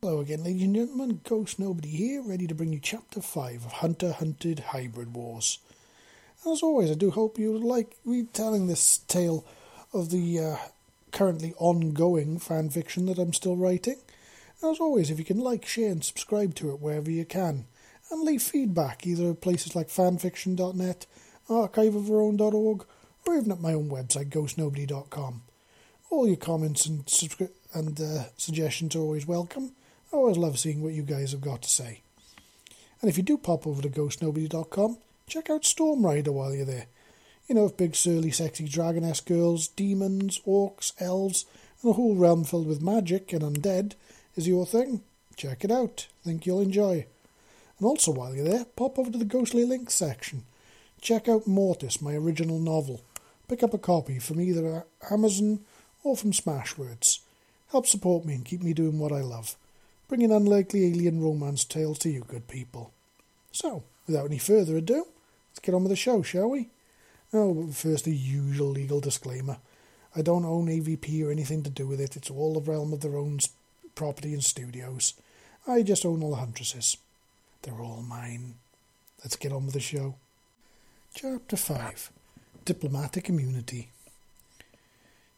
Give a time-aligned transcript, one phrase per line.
[0.00, 1.20] Hello again, ladies and gentlemen.
[1.24, 5.58] Ghost Nobody here, ready to bring you Chapter 5 of Hunter Hunted Hybrid Wars.
[6.48, 9.44] As always, I do hope you like retelling this tale
[9.92, 10.56] of the uh,
[11.10, 13.96] currently ongoing fan fiction that I'm still writing.
[14.62, 17.64] As always, if you can like, share, and subscribe to it wherever you can,
[18.12, 21.06] and leave feedback either at places like fanfiction.net,
[21.48, 22.86] archiveofourown.org,
[23.26, 25.42] or even at my own website, ghostnobody.com.
[26.10, 27.02] All your comments and,
[27.74, 29.72] and uh, suggestions are always welcome.
[30.10, 32.00] I always love seeing what you guys have got to say.
[33.02, 36.86] And if you do pop over to ghostnobody.com, check out Storm Rider while you're there.
[37.46, 41.44] You know, if big, surly, sexy dragoness girls, demons, orcs, elves,
[41.82, 43.94] and a whole realm filled with magic and undead
[44.34, 45.02] is your thing,
[45.36, 46.06] check it out.
[46.24, 47.04] think you'll enjoy.
[47.78, 50.44] And also, while you're there, pop over to the Ghostly Links section.
[51.02, 53.02] Check out Mortis, my original novel.
[53.46, 55.60] Pick up a copy from either Amazon
[56.02, 57.20] or from Smashwords.
[57.70, 59.54] Help support me and keep me doing what I love
[60.08, 62.92] bringing unlikely alien romance tales to you good people.
[63.52, 65.06] So, without any further ado,
[65.50, 66.70] let's get on with the show, shall we?
[67.32, 69.58] Oh, but first the usual legal disclaimer.
[70.16, 72.16] I don't own AVP or anything to do with it.
[72.16, 73.38] It's all the realm of their own
[73.94, 75.14] property and studios.
[75.66, 76.96] I just own all the huntresses.
[77.62, 78.54] They're all mine.
[79.22, 80.14] Let's get on with the show.
[81.14, 82.12] Chapter 5
[82.64, 83.90] Diplomatic Immunity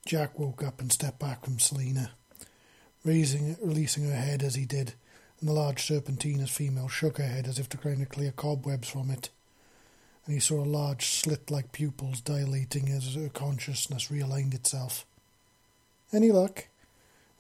[0.07, 2.13] Jack woke up and stepped back from Selina
[3.05, 4.95] raising, releasing her head as he did,
[5.41, 8.89] and the large serpentina's female shook her head as if to try to clear cobwebs
[8.89, 9.31] from it.
[10.27, 15.07] And he saw a large slit-like pupils dilating as her consciousness realigned itself.
[16.13, 16.67] Any luck?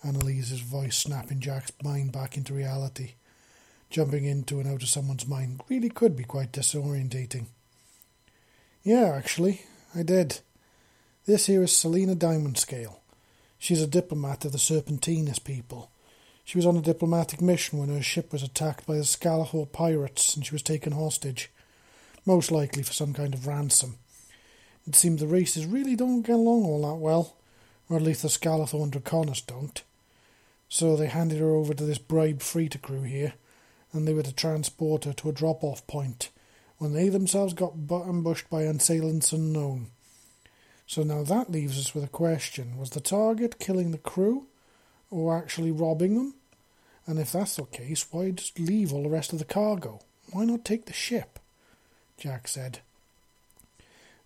[0.02, 3.12] Annalise's voice snapping Jack's mind back into reality.
[3.90, 7.46] Jumping into and out of someone's mind really could be quite disorientating.
[8.82, 9.62] Yeah, actually,
[9.94, 10.40] I did.
[11.26, 12.99] This here is Selina Diamond Scale.
[13.60, 15.90] She's a diplomat of the Serpentinus people.
[16.44, 20.34] She was on a diplomatic mission when her ship was attacked by the Scalahor pirates
[20.34, 21.50] and she was taken hostage,
[22.24, 23.98] most likely for some kind of ransom.
[24.86, 27.36] It seems the races really don't get along all that well,
[27.90, 29.82] or at least the Scalathor and Draconis don't.
[30.70, 33.34] So they handed her over to this bribe freighter crew here,
[33.92, 36.30] and they were to transport her to a drop off point
[36.78, 39.88] when they themselves got ambushed by assailants unknown.
[40.90, 42.76] So now that leaves us with a question.
[42.76, 44.48] Was the target killing the crew
[45.08, 46.34] or actually robbing them?
[47.06, 50.00] And if that's the case, why just leave all the rest of the cargo?
[50.32, 51.38] Why not take the ship?
[52.18, 52.80] Jack said.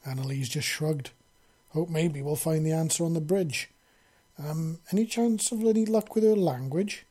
[0.06, 1.10] Annalise just shrugged.
[1.74, 3.68] Hope maybe we'll find the answer on the bridge.
[4.38, 7.04] Um, any chance of any luck with her language?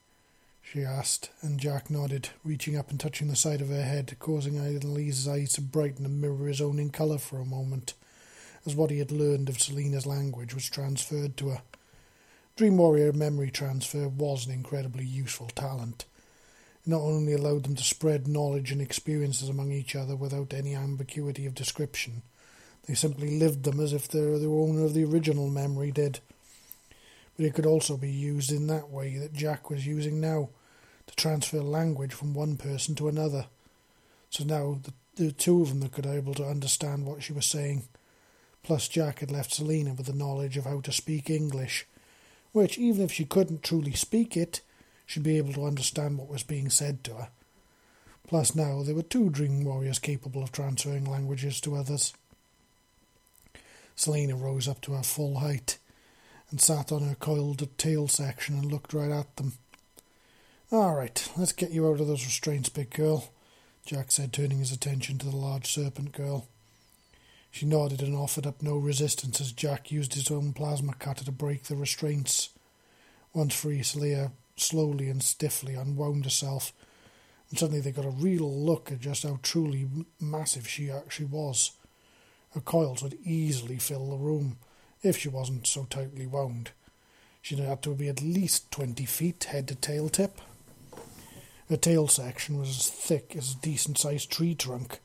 [0.63, 4.57] she asked, and Jack nodded, reaching up and touching the side of her head, causing
[4.57, 7.93] Annalise's eyes to brighten and mirror his own in colour for a moment
[8.65, 11.61] as what he had learned of Selina's language was transferred to her.
[12.55, 16.05] Dream Warrior memory transfer was an incredibly useful talent.
[16.85, 20.75] It not only allowed them to spread knowledge and experiences among each other without any
[20.75, 22.21] ambiguity of description,
[22.87, 26.19] they simply lived them as if the owner of the original memory did.
[27.35, 30.49] But it could also be used in that way that Jack was using now,
[31.07, 33.47] to transfer language from one person to another.
[34.29, 34.93] So now the,
[35.23, 37.83] the two of them could be able to understand what she was saying.
[38.63, 41.85] Plus, Jack had left Selina with the knowledge of how to speak English,
[42.53, 44.61] which, even if she couldn't truly speak it,
[45.05, 47.27] she'd be able to understand what was being said to her.
[48.25, 52.13] Plus, now there were two dream warriors capable of transferring languages to others.
[53.95, 55.77] Selina rose up to her full height
[56.49, 59.53] and sat on her coiled tail section and looked right at them.
[60.71, 63.29] All right, let's get you out of those restraints, big girl,
[63.85, 66.47] Jack said, turning his attention to the large serpent girl.
[67.53, 71.31] She nodded and offered up no resistance as Jack used his own plasma cutter to
[71.31, 72.49] break the restraints.
[73.31, 76.73] Once free, Selina slowly and stiffly unwound herself,
[77.51, 79.87] and suddenly they got a real look at just how truly
[80.19, 81.73] massive she actually was.
[82.55, 84.57] Her coils would easily fill the room,
[85.03, 86.71] if she wasn't so tightly wound.
[87.43, 90.41] She'd have to be at least twenty feet head to tail tip.
[91.69, 94.99] Her tail section was as thick as a decent sized tree trunk,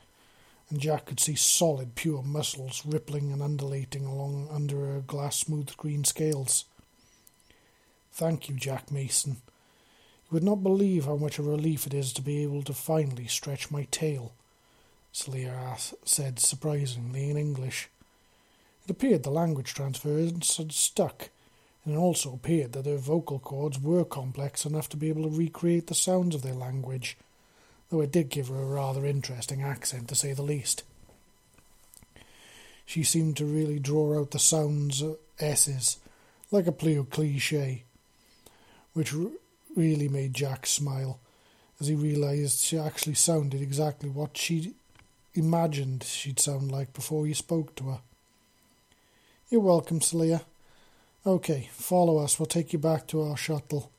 [0.71, 5.75] and Jack could see solid, pure muscles rippling and undulating along under her glass smooth
[5.77, 6.65] green scales.
[8.13, 9.33] Thank you, Jack Mason.
[9.33, 13.27] You would not believe how much a relief it is to be able to finally
[13.27, 14.33] stretch my tail,
[15.11, 17.89] Selina said surprisingly in English.
[18.85, 21.31] It appeared the language transference had stuck,
[21.85, 25.37] and it also appeared that her vocal cords were complex enough to be able to
[25.37, 27.17] recreate the sounds of their language
[27.91, 30.83] though it did give her a rather interesting accent, to say the least.
[32.85, 35.99] She seemed to really draw out the sounds of S's,
[36.51, 37.85] like a Pleo cliche,
[38.95, 39.15] which
[39.77, 41.19] really made Jack smile
[41.81, 44.75] as he realised she actually sounded exactly what she
[45.35, 48.01] imagined she'd sound like before he spoke to her.
[49.51, 50.43] You're welcome, Celia.
[51.25, 52.39] Okay, follow us.
[52.39, 53.91] We'll take you back to our shuttle.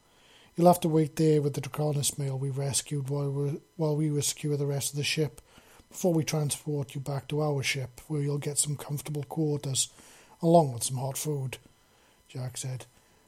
[0.60, 4.10] You'll have to wait there with the Draconis mail we rescued while we while we
[4.10, 5.40] rescue the rest of the ship
[5.90, 9.88] before we transport you back to our ship, where you'll get some comfortable quarters,
[10.42, 11.60] along with some hot food,
[12.28, 12.88] Jack said,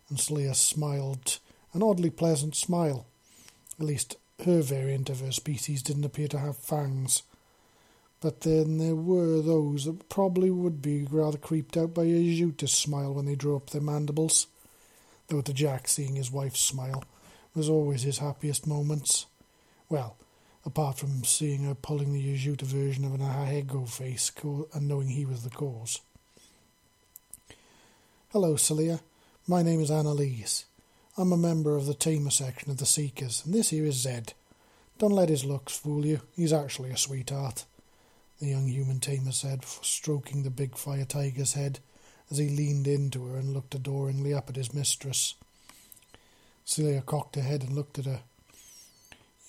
[0.10, 1.40] and Celia smiled,
[1.72, 3.06] an oddly pleasant smile.
[3.80, 7.24] At least her variant of her species didn't appear to have fangs.
[8.20, 12.74] But then there were those that probably would be rather creeped out by a Jutas
[12.74, 14.48] smile when they drew up their mandibles.
[15.30, 17.06] Though to Jack, seeing his wife's smile
[17.56, 19.26] was always his happiest moments.
[19.90, 20.18] Well,
[20.66, 24.32] apart from seeing her pulling the Yajuta version of an Ahegao face
[24.74, 26.02] and knowing he was the cause.
[28.30, 29.02] Hello, Celia.
[29.48, 30.66] My name is Annalise.
[31.18, 34.34] I'm a member of the tamer section of the Seekers, and this here is Zed.
[34.98, 36.22] Don't let his looks fool you.
[36.36, 37.66] He's actually a sweetheart
[38.42, 41.80] the young human tamer said, stroking the big fire tiger's head
[42.32, 45.36] as he leaned into her and looked adoringly up at his mistress.
[46.72, 48.22] Celia cocked her head and looked at her.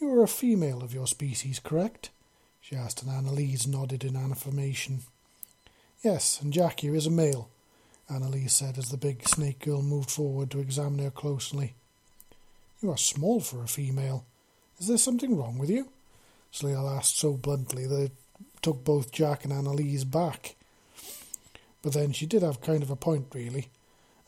[0.01, 2.11] You are a female of your species, correct?
[2.61, 5.03] she asked, and Annalise nodded in affirmation.
[6.03, 7.49] Yes, and Jack here is a male,
[8.11, 11.75] Annalise said as the big snake girl moved forward to examine her closely.
[12.81, 14.25] You are small for a female.
[14.81, 15.91] Is there something wrong with you?
[16.51, 18.13] Celia asked so bluntly that it
[18.63, 20.57] took both Jack and Annalise back.
[21.83, 23.69] But then she did have kind of a point, really.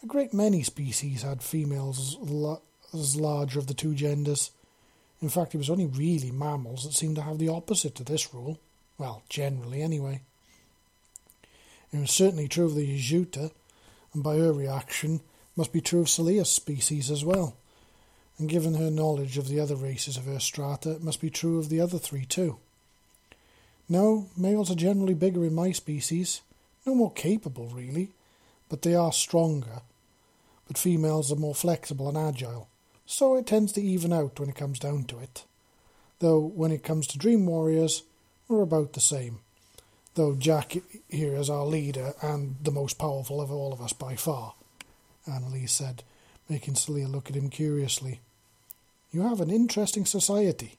[0.01, 2.17] A great many species had females
[3.01, 4.51] as larger of the two genders.
[5.21, 8.33] In fact, it was only really mammals that seemed to have the opposite to this
[8.35, 8.59] rule.
[8.99, 10.21] Well, generally, anyway.
[11.93, 13.51] It was certainly true of the Yajuta,
[14.13, 15.21] and by her reaction,
[15.57, 17.57] must be true of Celia's species as well.
[18.39, 21.59] And given her knowledge of the other races of her strata, it must be true
[21.59, 22.59] of the other three too.
[23.89, 26.41] No, males are generally bigger in my species.
[26.85, 28.11] No more capable, really,
[28.69, 29.83] but they are stronger.
[30.67, 32.69] But females are more flexible and agile,
[33.07, 35.45] so it tends to even out when it comes down to it.
[36.21, 38.03] Though when it comes to Dream Warriors,
[38.49, 39.41] we're about the same.
[40.15, 40.77] Though Jack
[41.09, 44.55] here is our leader and the most powerful of all of us by far,
[45.27, 46.05] Annalise said,
[46.49, 48.21] making Celia look at him curiously.
[49.11, 50.79] You have an interesting society.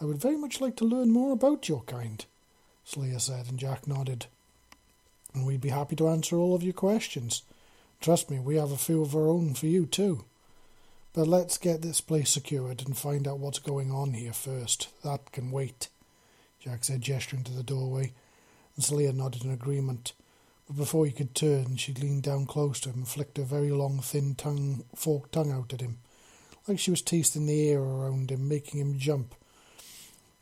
[0.00, 2.24] I would very much like to learn more about your kind.
[2.84, 4.26] Celia said, and Jack nodded.
[5.34, 7.42] And we'd be happy to answer all of your questions.
[8.00, 10.24] Trust me, we have a few of our own for you too.
[11.18, 14.86] But let's get this place secured and find out what's going on here first.
[15.02, 15.88] That can wait,
[16.60, 18.12] Jack said, gesturing to the doorway,
[18.76, 20.12] and Celia nodded in agreement.
[20.68, 23.72] But before he could turn, she leaned down close to him and flicked her very
[23.72, 25.98] long, thin tongue, forked tongue out at him,
[26.68, 29.34] like she was tasting the air around him, making him jump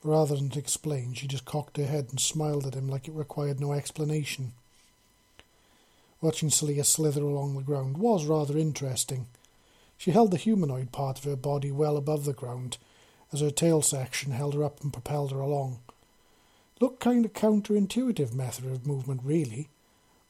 [0.05, 3.61] Rather than explain, she just cocked her head and smiled at him like it required
[3.61, 4.52] no explanation.
[6.20, 9.26] Watching Celia slither along the ground was rather interesting.
[9.98, 12.78] She held the humanoid part of her body well above the ground,
[13.32, 15.81] as her tail section held her up and propelled her along.
[16.81, 19.69] Looked kind of counterintuitive method of movement, really,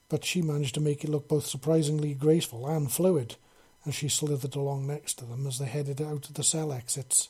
[0.09, 3.37] but she managed to make it look both surprisingly graceful and fluid
[3.85, 7.29] as she slithered along next to them as they headed out of the cell exits.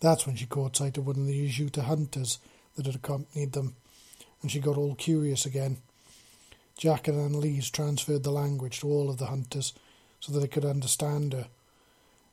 [0.00, 2.38] That's when she caught sight of one of the Yajuta hunters
[2.76, 3.76] that had accompanied them,
[4.42, 5.78] and she got all curious again.
[6.76, 9.72] Jack and Annalise transferred the language to all of the hunters
[10.26, 11.46] so that they could understand her.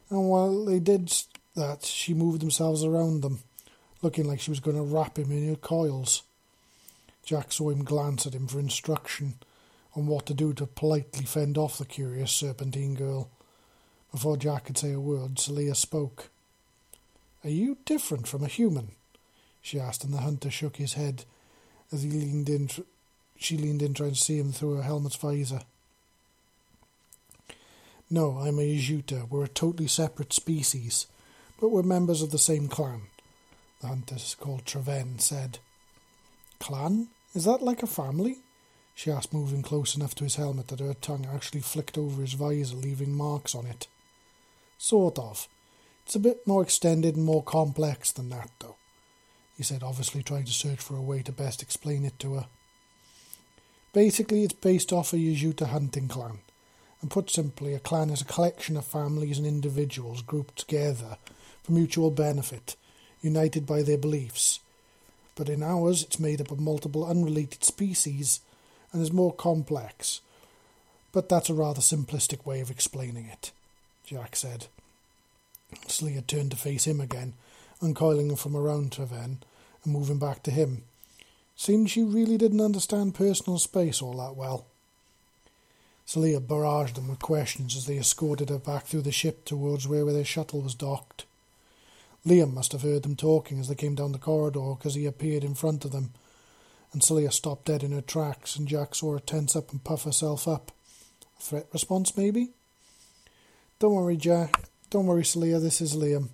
[0.10, 1.14] And while they did
[1.56, 3.40] that, she moved themselves around them,
[4.02, 6.24] looking like she was going to wrap him in her coils.
[7.24, 9.36] Jack saw him glance at him for instruction
[9.96, 13.30] on what to do to politely fend off the curious serpentine girl.
[14.12, 16.30] Before Jack could say a word, Celia spoke.
[17.44, 18.90] Are you different from a human?
[19.62, 21.26] she asked, and the hunter shook his head
[21.92, 22.70] as he leaned in.
[23.38, 25.62] She leaned in, trying to see him through her helmet's visor.
[28.14, 29.28] No, I'm a Yajuta.
[29.28, 31.08] We're a totally separate species,
[31.60, 33.08] but we're members of the same clan.
[33.82, 35.58] The hunter, called Treven, said.
[36.60, 37.08] Clan?
[37.34, 38.38] Is that like a family?
[38.94, 42.34] She asked, moving close enough to his helmet that her tongue actually flicked over his
[42.34, 43.88] visor, leaving marks on it.
[44.78, 45.48] Sort of.
[46.06, 48.76] It's a bit more extended and more complex than that, though,
[49.58, 52.46] he said, obviously trying to search for a way to best explain it to her.
[53.92, 56.42] Basically, it's based off a Yajuta hunting clan,
[57.04, 61.18] and put simply, a clan is a collection of families and individuals grouped together
[61.62, 62.78] for mutual benefit,
[63.22, 64.62] united by their beliefs.
[65.36, 68.40] But in ours, it's made up of multiple unrelated species
[68.92, 70.22] and is more complex.
[71.12, 73.52] But that's a rather simplistic way of explaining it,
[74.06, 74.68] Jack said
[75.88, 77.34] Slia turned to face him again,
[77.82, 79.44] uncoiling from around Treven
[79.84, 80.84] and moving back to him.
[81.56, 84.66] Seemed she really didn't understand personal space all that well.
[86.08, 90.06] Slia barraged them with questions as they escorted her back through the ship towards where
[90.06, 91.26] their shuttle was docked.
[92.26, 95.44] Liam must have heard them talking as they came down the corridor because he appeared
[95.44, 96.12] in front of them,
[96.92, 100.04] and Slia stopped dead in her tracks, and Jack saw her tense up and puff
[100.04, 100.72] herself up.
[101.40, 102.52] A threat response, maybe?
[103.80, 104.64] Don't worry, Jack.
[104.90, 105.60] Don't worry, Slia.
[105.60, 106.30] This is Liam.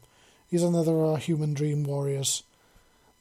[0.47, 2.43] He's another of our human dream warriors.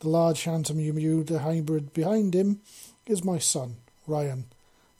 [0.00, 2.60] The large, handsome Yomuda hybrid behind him
[3.06, 3.76] is my son,
[4.06, 4.44] Ryan,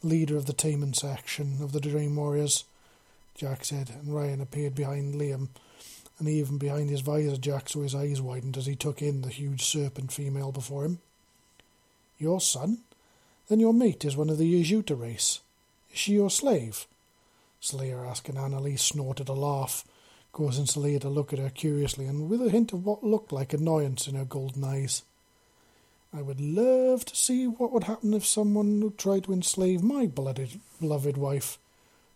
[0.02, 2.64] leader of the tamer section of the Dream Warriors,
[3.35, 5.49] Jack said, and Ryan appeared behind Liam,
[6.19, 9.28] and even behind his visor Jack saw his eyes widened as he took in the
[9.28, 10.99] huge serpent female before him.
[12.19, 12.78] Your son?
[13.49, 15.40] Then your mate is one of the Yajuta race.
[15.93, 16.87] Is she your slave?
[17.61, 19.85] Slayer asked, and Annalise snorted a laugh,
[20.33, 23.52] causing Slayer to look at her curiously and with a hint of what looked like
[23.52, 25.02] annoyance in her golden eyes.
[26.17, 30.59] I would love to see what would happen if someone tried to enslave my beloved,
[30.81, 31.59] beloved wife.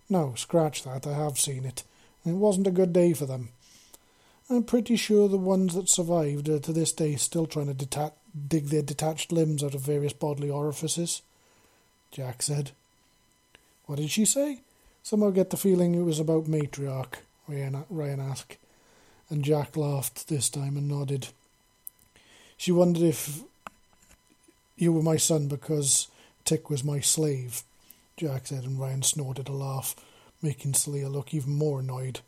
[0.09, 1.85] No, scratch that, I have seen it.
[2.25, 3.51] It wasn't a good day for them.
[4.49, 8.13] I'm pretty sure the ones that survived are to this day still trying to deta-
[8.49, 11.23] dig their detached limbs out of various bodily orifices,
[12.11, 12.73] Jack said.
[13.87, 14.61] What did she say?
[15.03, 17.15] Somehow get the feeling it was about matriarch,
[17.49, 18.57] Ryan, Ryan asked,
[19.29, 21.29] and Jack laughed this time and nodded.
[22.57, 23.43] She wondered if
[24.83, 26.09] you were my son because
[26.45, 27.62] Tik was my slave,
[28.17, 29.95] Jack said, and Ryan snorted a laugh,
[30.43, 32.19] making Celia look even more annoyed.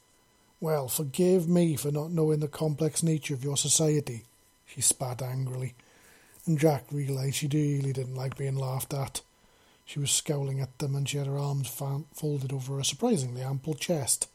[0.61, 4.23] Well, forgive me for not knowing the complex nature of your society,
[4.67, 5.75] she spat angrily,
[6.47, 9.21] and Jack realized she really didn't like being laughed at.
[9.85, 13.75] She was scowling at them, and she had her arms folded over a surprisingly ample
[13.75, 14.29] chest.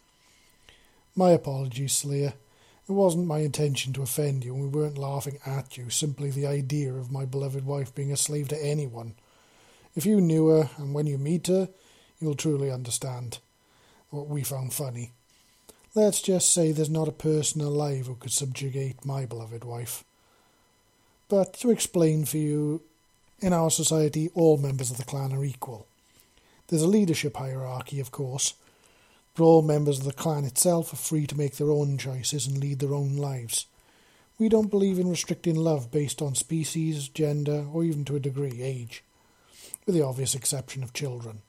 [1.15, 2.33] My apologies, Slayer.
[2.89, 6.47] It wasn't my intention to offend you, and we weren't laughing at you, simply the
[6.47, 9.13] idea of my beloved wife being a slave to anyone.
[9.95, 11.69] If you knew her, and when you meet her,
[12.19, 13.37] you'll truly understand
[14.09, 15.11] what we found funny.
[15.93, 20.03] Let's just say there's not a person alive who could subjugate my beloved wife.
[21.27, 22.81] But to explain for you,
[23.39, 25.85] in our society, all members of the clan are equal.
[26.67, 28.55] There's a leadership hierarchy, of course,
[29.39, 32.57] but all members of the clan itself are free to make their own choices and
[32.57, 33.67] lead their own lives.
[34.37, 38.61] We don't believe in restricting love based on species, gender, or even to a degree,
[38.61, 39.01] age,
[39.85, 41.41] with the obvious exception of children.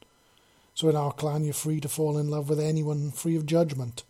[0.73, 4.03] So in our clan, you're free to fall in love with anyone free of judgment.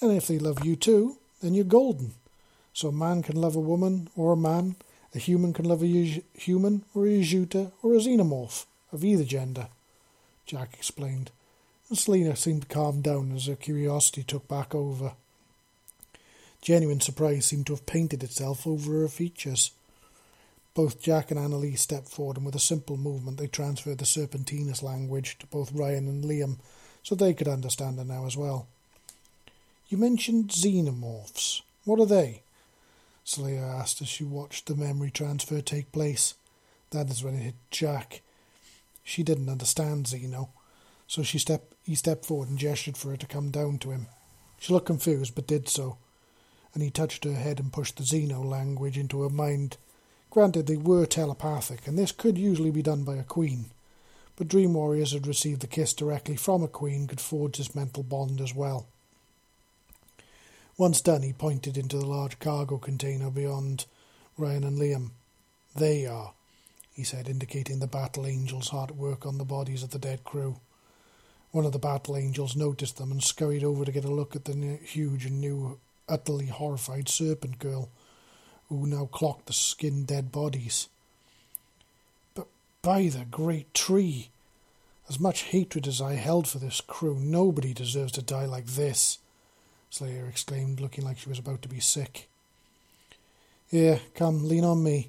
[0.00, 2.12] And if they love you too, then you're golden.
[2.72, 4.76] So a man can love a woman or a man,
[5.12, 9.66] a human can love a human, or a Yajuta, or a xenomorph, of either gender,
[10.46, 11.32] Jack explained,
[11.88, 15.12] and Selina seemed to calm down as her curiosity took back over.
[16.60, 19.70] Genuine surprise seemed to have painted itself over her features.
[20.74, 24.82] Both Jack and Annalise stepped forward, and with a simple movement they transferred the Serpentinus
[24.82, 26.58] language to both Ryan and Liam,
[27.02, 28.66] so they could understand her now as well.
[29.88, 31.62] You mentioned xenomorphs.
[31.84, 32.42] What are they?
[33.24, 36.34] Slayer asked as she watched the memory transfer take place.
[36.90, 38.20] That is when it hit Jack.
[39.02, 40.48] She didn't understand Xeno,
[41.06, 44.08] so she stepped, he stepped forward and gestured for her to come down to him.
[44.58, 45.96] She looked confused, but did so,
[46.74, 49.78] and he touched her head and pushed the Xeno language into her mind.
[50.28, 53.70] Granted, they were telepathic, and this could usually be done by a queen,
[54.36, 57.74] but Dream Warriors who had received the kiss directly from a queen could forge this
[57.74, 58.86] mental bond as well.
[60.76, 63.86] Once done, he pointed into the large cargo container beyond
[64.36, 65.12] Ryan and Liam.
[65.74, 66.34] They are,
[66.92, 70.60] he said, indicating the battle angels hard work on the bodies of the dead crew.
[71.50, 74.44] One of the battle angels noticed them and scurried over to get a look at
[74.44, 74.52] the
[74.82, 75.78] huge and new,
[76.08, 77.88] utterly horrified serpent girl,
[78.68, 80.88] who now clocked the skin dead bodies.
[82.34, 82.48] But
[82.82, 84.28] by the great tree!
[85.08, 89.18] As much hatred as I held for this crew, nobody deserves to die like this.
[89.88, 92.28] Slayer exclaimed, looking like she was about to be sick.
[93.70, 95.08] Here, come, lean on me.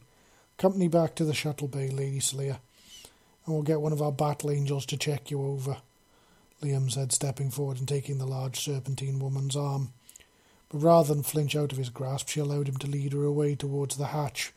[0.58, 2.60] Company back to the shuttle bay, Lady Slayer,
[3.46, 5.77] and we'll get one of our battle angels to check you over.
[6.62, 9.94] Liam said, stepping forward and taking the large serpentine woman's arm.
[10.70, 13.56] But rather than flinch out of his grasp, she allowed him to lead her away
[13.56, 14.54] towards the hatch,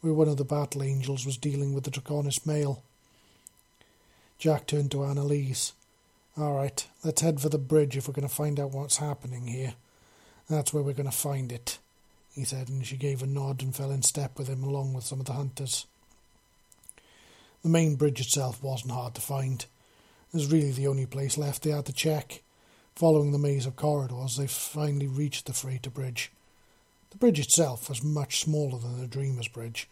[0.00, 2.82] where one of the battle angels was dealing with the Draconis male.
[4.38, 5.74] Jack turned to Annalise.
[6.38, 9.48] All right, let's head for the bridge if we're going to find out what's happening
[9.48, 9.74] here.
[10.48, 11.78] That's where we're going to find it,
[12.34, 15.04] he said, and she gave a nod and fell in step with him along with
[15.04, 15.86] some of the hunters.
[17.62, 19.66] The main bridge itself wasn't hard to find.
[20.32, 22.42] Was really the only place left they had to check,
[23.00, 26.30] Following the maze of corridors, they finally reached the freighter bridge.
[27.08, 29.88] The bridge itself was much smaller than the Dreamer's Bridge,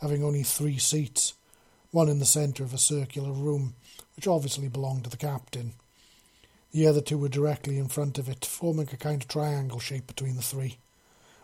[0.00, 1.34] having only three seats,
[1.92, 3.74] one in the centre of a circular room,
[4.16, 5.74] which obviously belonged to the captain.
[6.72, 10.08] The other two were directly in front of it, forming a kind of triangle shape
[10.08, 10.78] between the three.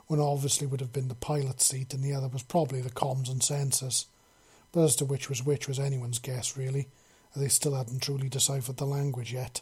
[0.09, 3.31] One obviously would have been the pilot's seat, and the other was probably the comms
[3.31, 4.07] and sensors.
[4.73, 6.89] But as to which was which was anyone's guess, really,
[7.37, 9.61] they still hadn't truly deciphered the language yet.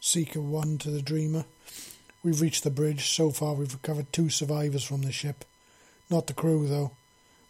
[0.00, 1.44] Seeker 1 to the Dreamer.
[2.22, 3.08] We've reached the bridge.
[3.08, 5.44] So far, we've recovered two survivors from the ship.
[6.10, 6.92] Not the crew, though.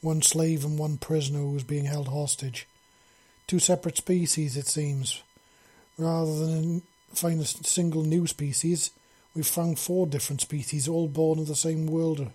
[0.03, 2.69] One slave and one prisoner who was being held hostage.
[3.47, 5.23] Two separate species, it seems.
[5.97, 6.83] Rather than
[7.15, 8.91] find a single new species,
[9.35, 12.31] we've found four different species, all born of the same world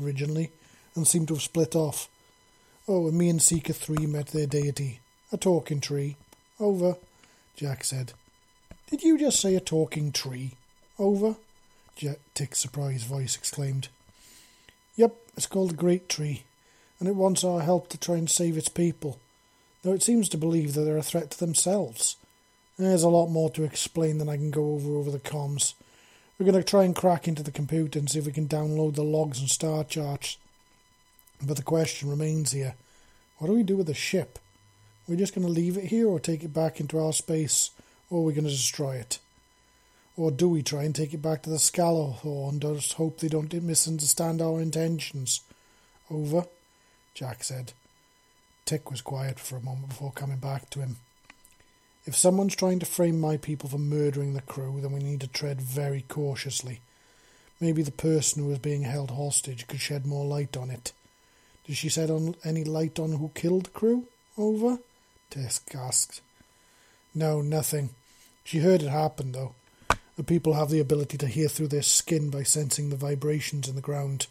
[0.00, 0.50] originally,
[0.94, 2.08] and seem to have split off.
[2.88, 5.01] Oh, and me and Seeker 3 met their deity.
[5.32, 6.16] A talking tree.
[6.60, 6.96] Over,
[7.56, 8.12] Jack said.
[8.90, 10.52] Did you just say a talking tree?
[10.98, 11.36] Over?
[11.96, 13.88] Jack, Tik's surprised voice exclaimed.
[14.96, 16.42] Yep, it's called the Great Tree,
[17.00, 19.18] and it wants our help to try and save its people,
[19.82, 22.16] though it seems to believe that they're a threat to themselves.
[22.78, 25.72] There's a lot more to explain than I can go over over the comms.
[26.38, 28.96] We're going to try and crack into the computer and see if we can download
[28.96, 30.36] the logs and star charts.
[31.42, 32.74] But the question remains here
[33.38, 34.38] what do we do with the ship?
[35.08, 37.70] Are just going to leave it here or take it back into our space,
[38.08, 39.18] or we're going to destroy it?
[40.16, 43.28] Or do we try and take it back to the Scalawhor and just hope they
[43.28, 45.40] don't misunderstand our intentions?
[46.10, 46.44] Over,
[47.14, 47.72] Jack said.
[48.64, 50.96] Tik was quiet for a moment before coming back to him.
[52.04, 55.26] If someone's trying to frame my people for murdering the crew, then we need to
[55.26, 56.80] tread very cautiously.
[57.60, 60.92] Maybe the person who was being held hostage could shed more light on it.
[61.66, 64.06] Did she shed on any light on who killed crew?
[64.36, 64.78] Over?
[65.32, 66.20] Tik asked.
[67.14, 67.90] No, nothing.
[68.44, 69.54] She heard it happen, though.
[70.16, 73.74] The people have the ability to hear through their skin by sensing the vibrations in
[73.74, 74.26] the ground.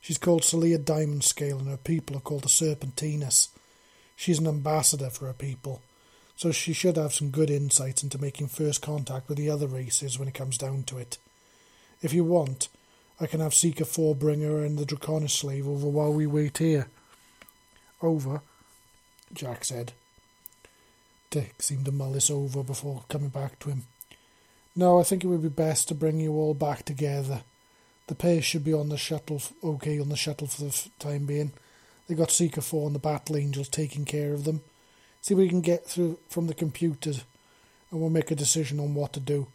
[0.00, 3.48] She's called Celia Diamondscale, and her people are called the Serpentinus.
[4.16, 5.82] She's an ambassador for her people,
[6.34, 10.18] so she should have some good insights into making first contact with the other races
[10.18, 11.16] when it comes down to it.
[12.02, 12.68] If you want,
[13.20, 16.58] I can have Seeker 4 bring her and the Draconis slave over while we wait
[16.58, 16.88] here.
[18.02, 18.42] Over,
[19.32, 19.92] Jack said.
[21.58, 23.84] Seemed to mull this over before coming back to him.
[24.76, 27.42] No, I think it would be best to bring you all back together.
[28.06, 31.52] The pair should be on the shuttle, okay, on the shuttle for the time being.
[32.06, 34.62] They got Seeker 4 and the Battle Angels taking care of them.
[35.22, 37.12] See what we can get through from the computer,
[37.90, 39.46] and we'll make a decision on what to do.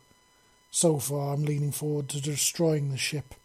[0.72, 3.36] So far, I'm leaning forward to destroying the ship.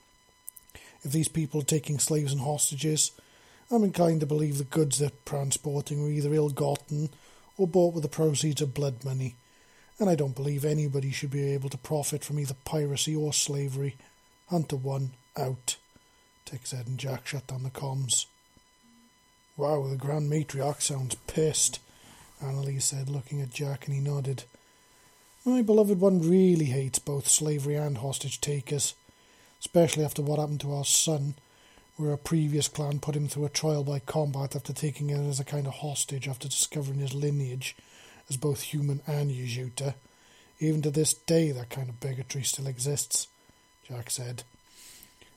[1.02, 3.12] If these people are taking slaves and hostages,
[3.70, 7.10] I'm inclined to believe the goods they're transporting are either ill gotten
[7.56, 9.36] or bought with the proceeds of blood money,
[9.98, 13.96] and I don't believe anybody should be able to profit from either piracy or slavery.
[14.48, 15.76] Hunter 1, out.
[16.44, 18.26] Tik said, and Jack shut down the comms.
[19.56, 21.78] Wow, the Grand Matriarch sounds pissed,
[22.42, 24.44] Annalise said, looking at Jack, and he nodded.
[25.44, 28.94] My beloved one really hates both slavery and hostage takers,
[29.60, 31.34] especially after what happened to our son
[31.96, 35.38] where a previous clan put him through a trial by combat after taking him as
[35.38, 37.76] a kind of hostage after discovering his lineage
[38.28, 39.94] as both human and Yajuta.
[40.58, 43.28] Even to this day, that kind of bigotry still exists,
[43.86, 44.42] Jack said.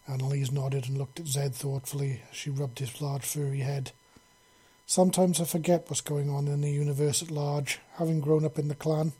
[0.08, 3.91] Annalise nodded and looked at Zed thoughtfully as she rubbed his large furry head.
[4.86, 8.70] Sometimes I forget what's going on in the universe at large, having grown up in
[8.70, 9.12] the clan.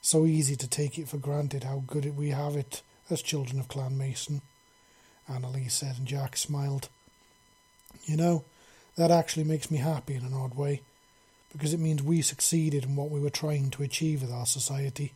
[0.00, 3.68] So easy to take it for granted how good we have it as children of
[3.68, 4.40] Clan Mason.
[5.28, 6.88] Annalise said, and Jack smiled.
[8.04, 8.44] You know,
[8.96, 10.82] that actually makes me happy in an odd way,
[11.52, 15.12] because it means we succeeded in what we were trying to achieve with our society.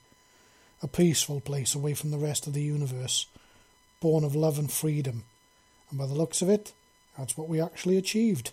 [0.83, 3.27] A peaceful place away from the rest of the universe,
[4.01, 5.25] born of love and freedom.
[5.91, 6.73] And by the looks of it,
[7.19, 8.53] that's what we actually achieved,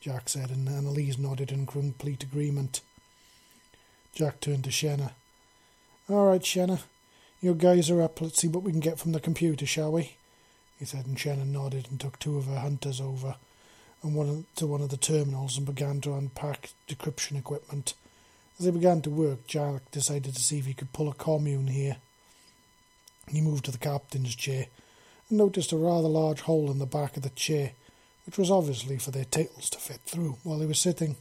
[0.00, 2.80] Jack said, and Annalise nodded in complete agreement.
[4.14, 5.12] Jack turned to Shenna.
[6.08, 6.82] All right, Shenna,
[7.40, 8.20] your guys are up.
[8.20, 10.17] Let's see what we can get from the computer, shall we?
[10.78, 13.36] He said, and Shannon nodded and took two of her hunters over
[14.02, 17.94] and one to one of the terminals and began to unpack decryption equipment.
[18.58, 21.68] As they began to work, Jack decided to see if he could pull a commune
[21.68, 21.96] here.
[23.28, 24.66] He moved to the captain's chair
[25.28, 27.72] and noticed a rather large hole in the back of the chair,
[28.26, 31.16] which was obviously for their tails to fit through while they were sitting.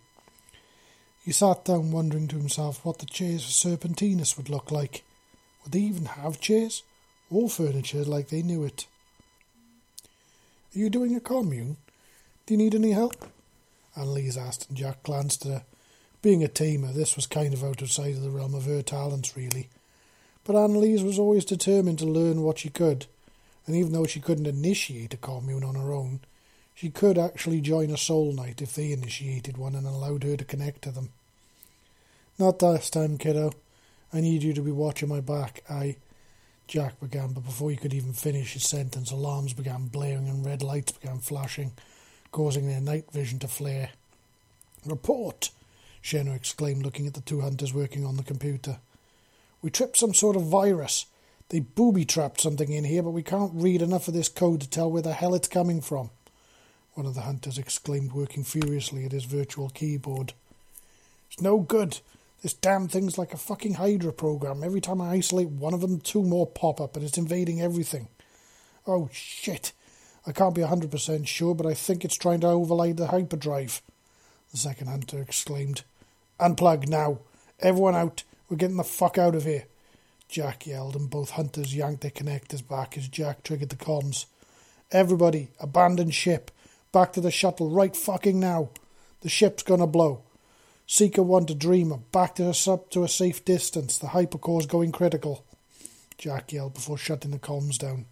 [1.23, 5.03] He sat down, wondering to himself what the chairs for Serpentinus would look like.
[5.63, 6.83] Would they even have chairs?
[7.29, 8.87] All furniture like they knew it.
[10.77, 11.77] Are you doing a commune?
[12.45, 13.15] Do you need any help?
[13.95, 15.63] Annalise asked, and Jack glanced at her.
[16.21, 19.69] Being a tamer, this was kind of outside of the realm of her talents, really.
[20.43, 23.07] But Annalise was always determined to learn what she could,
[23.65, 26.19] and even though she couldn't initiate a commune on her own,
[26.75, 30.45] she could actually join a soul knight if they initiated one and allowed her to
[30.45, 31.09] connect to them.
[32.37, 33.51] Not this time, kiddo.
[34.13, 35.63] I need you to be watching my back.
[35.67, 35.95] I.
[36.67, 40.61] Jack began, but before he could even finish his sentence, alarms began blaring and red
[40.61, 41.71] lights began flashing,
[42.31, 43.89] causing their night vision to flare.
[44.85, 45.49] Report!
[46.03, 48.77] Shenna exclaimed, looking at the two hunters working on the computer.
[49.61, 51.05] We tripped some sort of virus.
[51.49, 54.69] They booby trapped something in here, but we can't read enough of this code to
[54.69, 56.09] tell where the hell it's coming from.
[56.93, 60.33] One of the hunters exclaimed, working furiously at his virtual keyboard.
[61.31, 61.99] It's no good.
[62.41, 64.63] This damn thing's like a fucking Hydra program.
[64.63, 68.07] Every time I isolate one of them, two more pop up, and it's invading everything.
[68.85, 69.73] Oh shit.
[70.25, 73.81] I can't be a 100% sure, but I think it's trying to override the hyperdrive.
[74.51, 75.83] The second hunter exclaimed.
[76.39, 77.19] Unplug now.
[77.59, 78.23] Everyone out.
[78.49, 79.65] We're getting the fuck out of here.
[80.29, 84.25] Jack yelled, and both hunters yanked their connectors back as Jack triggered the comms.
[84.91, 86.51] Everybody, abandon ship.
[86.91, 88.69] Back to the shuttle right fucking now.
[89.21, 90.21] The ship's gonna blow.
[90.89, 93.97] Seeker 1 to Dreamer, back to us up to a safe distance.
[93.97, 95.43] The hypercore's going critical.
[96.17, 98.05] Jack yelled before shutting the comms down.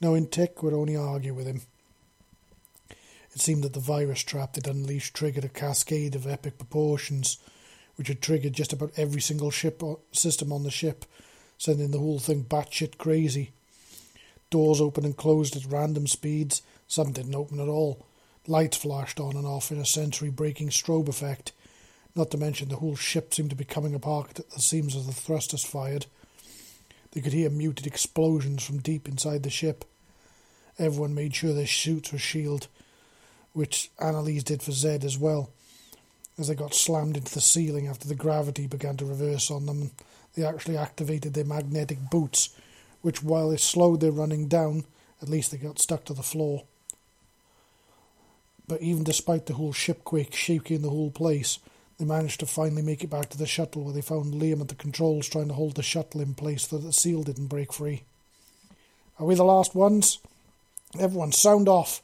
[0.00, 1.62] Knowing Tik would only argue with him.
[3.32, 7.38] It seemed that the virus trap they'd unleashed triggered a cascade of epic proportions,
[7.94, 9.80] which had triggered just about every single ship
[10.10, 11.04] system on the ship,
[11.58, 13.52] sending the whole thing batshit crazy.
[14.50, 16.60] Doors opened and closed at random speeds.
[16.88, 18.04] Some didn't open at all.
[18.48, 21.52] Lights flashed on and off in a sensory breaking strobe effect
[22.14, 25.06] not to mention the whole ship seemed to be coming apart at the seams as
[25.06, 26.06] the thrusters fired.
[27.12, 29.84] They could hear muted explosions from deep inside the ship.
[30.78, 32.68] Everyone made sure their suits were shielded,
[33.52, 35.50] which Annalise did for Zed as well.
[36.36, 39.92] As they got slammed into the ceiling after the gravity began to reverse on them,
[40.34, 42.50] they actually activated their magnetic boots,
[43.02, 44.84] which, while they slowed their running down,
[45.22, 46.64] at least they got stuck to the floor.
[48.66, 51.60] But even despite the whole shipquake shaking the whole place,
[52.04, 54.68] they managed to finally make it back to the shuttle where they found Liam at
[54.68, 57.72] the controls trying to hold the shuttle in place so that the seal didn't break
[57.72, 58.02] free.
[59.18, 60.18] Are we the last ones?
[60.98, 62.02] Everyone sound off!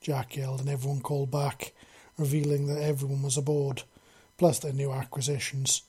[0.00, 1.72] Jack yelled, and everyone called back,
[2.16, 3.82] revealing that everyone was aboard,
[4.38, 5.82] plus their new acquisitions.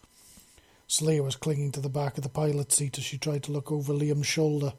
[0.88, 3.72] Slayer was clinging to the back of the pilot's seat as she tried to look
[3.72, 4.74] over Liam's shoulder,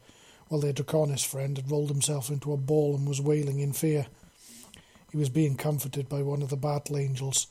[0.49, 4.07] while their Draconis friend had rolled himself into a ball and was wailing in fear.
[5.13, 7.47] He was being comforted by one of the battle angels,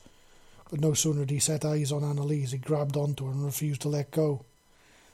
[0.72, 3.82] but no sooner had he set eyes on Annalise, he grabbed onto her and refused
[3.82, 4.42] to let go.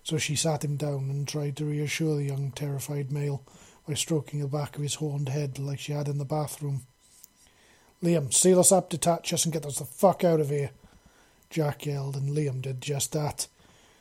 [0.04, 3.42] So she sat him down and tried to reassure the young, terrified male
[3.84, 6.82] by stroking the back of his horned head like she had in the bathroom.
[8.00, 10.70] Liam, seal us up, detach us, and get us the fuck out of here.
[11.50, 13.48] Jack yelled, and Liam did just that,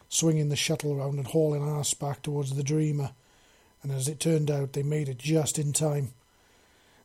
[0.10, 3.14] swinging the shuttle round and hauling us back towards the Dreamer.
[3.82, 6.14] And as it turned out, they made it just in time.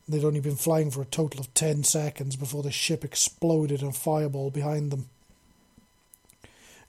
[0.07, 3.87] They'd only been flying for a total of ten seconds before the ship exploded in
[3.87, 5.09] a fireball behind them.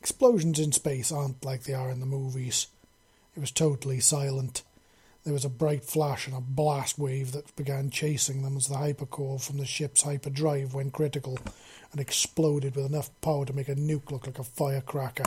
[0.00, 2.66] Explosions in space aren't like they are in the movies.
[3.36, 4.62] It was totally silent.
[5.24, 8.74] There was a bright flash and a blast wave that began chasing them as the
[8.74, 11.38] hypercore from the ship's hyperdrive went critical
[11.92, 15.24] and exploded with enough power to make a nuke look like a firecracker.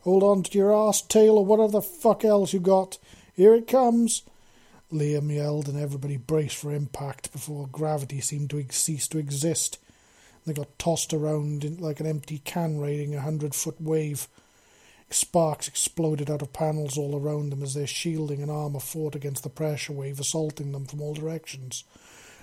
[0.00, 2.96] Hold on to your ass, tail, or whatever the fuck else you got.
[3.34, 4.22] Here it comes.
[4.92, 9.78] Liam yelled, and everybody braced for impact before gravity seemed to cease to exist.
[10.46, 14.28] They got tossed around like an empty can riding a hundred foot wave.
[15.10, 19.42] Sparks exploded out of panels all around them as their shielding and armour fought against
[19.42, 21.84] the pressure wave assaulting them from all directions,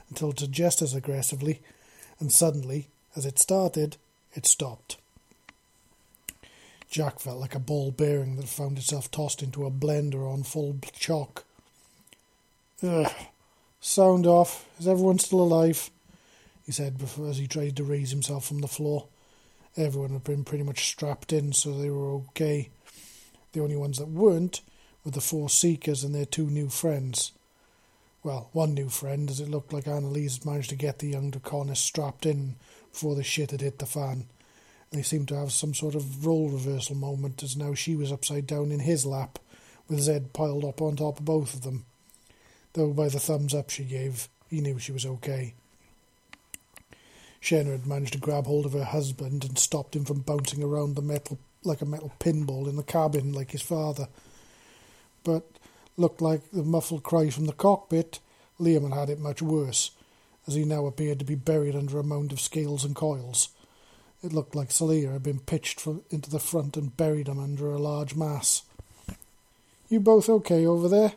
[0.09, 1.61] until just as aggressively,
[2.19, 3.97] and suddenly, as it started,
[4.33, 4.97] it stopped.
[6.89, 10.77] Jack felt like a ball bearing that found itself tossed into a blender on full
[10.93, 11.45] chock.
[12.83, 13.11] Ugh.
[13.79, 14.67] Sound off.
[14.79, 15.91] Is everyone still alive?
[16.65, 19.07] He said before, as he tried to raise himself from the floor.
[19.77, 22.69] Everyone had been pretty much strapped in, so they were okay.
[23.53, 24.61] The only ones that weren't
[25.03, 27.33] were the four Seekers and their two new friends.
[28.23, 31.31] Well, one new friend, as it looked like Annalise had managed to get the young
[31.31, 32.55] Draconis strapped in
[32.91, 34.25] before the shit had hit the fan.
[34.91, 38.47] They seemed to have some sort of role reversal moment, as now she was upside
[38.47, 39.39] down in his lap,
[39.87, 41.85] with Zed piled up on top of both of them
[42.73, 45.53] though by the thumbs up she gave, he knew she was okay.
[47.41, 50.95] Shenna had managed to grab hold of her husband and stopped him from bouncing around
[50.95, 54.07] the metal like a metal pinball in the cabin like his father.
[55.23, 55.43] But
[55.97, 58.19] looked like the muffled cry from the cockpit,
[58.59, 59.91] Liam had had it much worse,
[60.47, 63.49] as he now appeared to be buried under a mound of scales and coils.
[64.23, 67.71] It looked like Celia had been pitched from, into the front and buried him under
[67.71, 68.63] a large mass.
[69.89, 71.13] You both okay over there?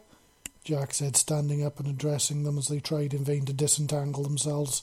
[0.64, 4.83] Jack said, standing up and addressing them as they tried in vain to disentangle themselves.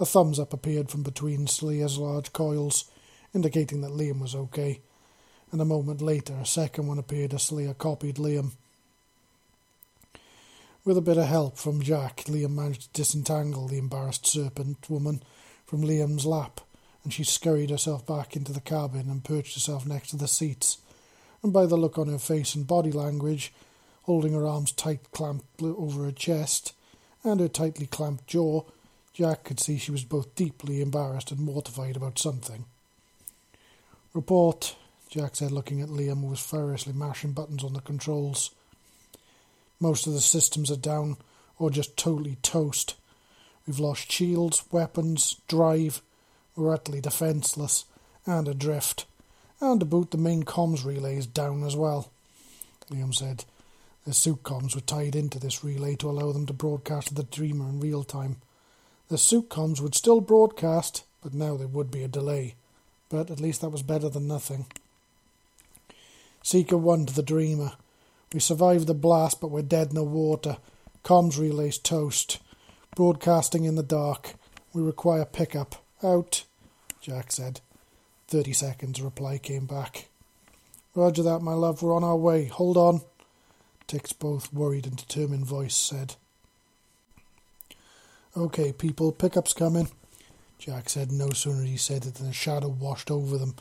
[0.00, 2.90] A thumbs up appeared from between Slea's large coils,
[3.34, 4.80] indicating that Liam was okay,
[5.52, 8.52] and a moment later a second one appeared as Celia copied Liam.
[10.86, 15.22] With a bit of help from Jack, Liam managed to disentangle the embarrassed serpent woman
[15.66, 16.62] from Liam's lap,
[17.04, 20.78] and she scurried herself back into the cabin and perched herself next to the seats.
[21.42, 23.52] And by the look on her face and body language,
[24.04, 26.72] holding her arms tight clamped over her chest
[27.22, 28.62] and her tightly clamped jaw,
[29.12, 32.64] Jack could see she was both deeply embarrassed and mortified about something.
[34.12, 34.76] Report,
[35.08, 38.50] Jack said, looking at Liam, who was furiously mashing buttons on the controls.
[39.80, 41.16] Most of the systems are down
[41.58, 42.96] or just totally toast.
[43.66, 46.02] We've lost shields, weapons, drive.
[46.56, 47.84] We're utterly defenceless
[48.26, 49.06] and adrift.
[49.60, 52.10] And to boot, the main comms relay is down as well,
[52.90, 53.44] Liam said.
[54.04, 57.68] The suit comms were tied into this relay to allow them to broadcast the Dreamer
[57.68, 58.36] in real time.
[59.08, 62.54] The suit comms would still broadcast, but now there would be a delay.
[63.08, 64.66] But at least that was better than nothing.
[66.42, 67.72] Seeker 1 to the Dreamer.
[68.34, 70.58] We survived the blast, but we're dead in the water.
[71.02, 72.40] Comms relays toast.
[72.94, 74.34] Broadcasting in the dark.
[74.74, 75.76] We require pickup.
[76.02, 76.44] Out,
[77.00, 77.60] Jack said.
[78.28, 80.08] Thirty seconds, a reply came back.
[80.94, 81.82] Roger that, my love.
[81.82, 82.46] We're on our way.
[82.46, 83.00] Hold on.
[83.94, 86.16] Tik's both worried and determined voice said.
[88.36, 89.86] Okay, people, pickup's coming.
[90.58, 93.54] Jack said no sooner he said it than a shadow washed over them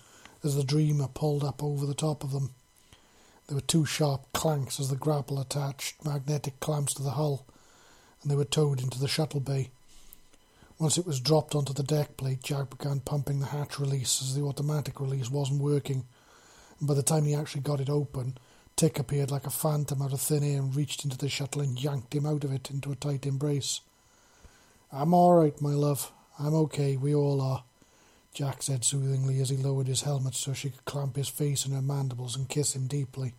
[0.44, 2.50] as the dreamer pulled up over the top of them.
[3.46, 7.46] There were two sharp clanks as the grapple attached magnetic clamps to the hull,
[8.24, 9.70] and they were towed into the shuttle bay.
[10.80, 14.34] Once it was dropped onto the deck plate, Jack began pumping the hatch release as
[14.34, 16.06] the automatic release wasn't working,
[16.80, 18.36] and by the time he actually got it open,
[18.76, 21.82] Tik appeared like a phantom out of thin air and reached into the shuttle and
[21.82, 23.82] yanked him out of it into a tight embrace.
[24.92, 26.12] I'm all right, my love.
[26.40, 26.98] I'm okay.
[26.98, 27.64] We all are.
[28.34, 31.72] Jack said soothingly as he lowered his helmet so she could clamp his face in
[31.72, 33.36] her mandibles and kiss him deeply.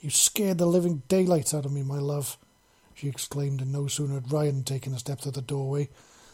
[0.00, 2.36] You scared the living daylights out of me, my love,
[2.94, 5.88] she exclaimed, and no sooner had Ryan taken a step to the doorway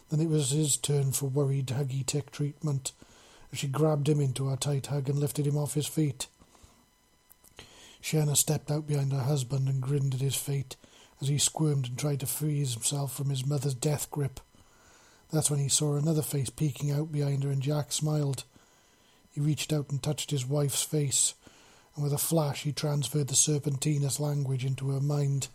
[0.09, 2.93] than it was his turn for worried huggy tick treatment,
[3.53, 6.27] as she grabbed him into her tight hug and lifted him off his feet.
[8.03, 10.77] Shanna stepped out behind her husband and grinned at his fate
[11.21, 14.41] as he squirmed and tried to free himself from his mother's death grip.
[15.31, 18.43] That's when he saw another face peeking out behind her, and Jack smiled.
[19.31, 21.35] He reached out and touched his wife's face,
[21.95, 25.49] and with a flash he transferred the serpentinous language into her mind.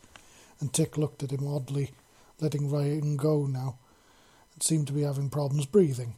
[0.61, 1.91] And Tik looked at him oddly,
[2.39, 3.77] letting Ryan go now,
[4.53, 6.15] and seemed to be having problems breathing.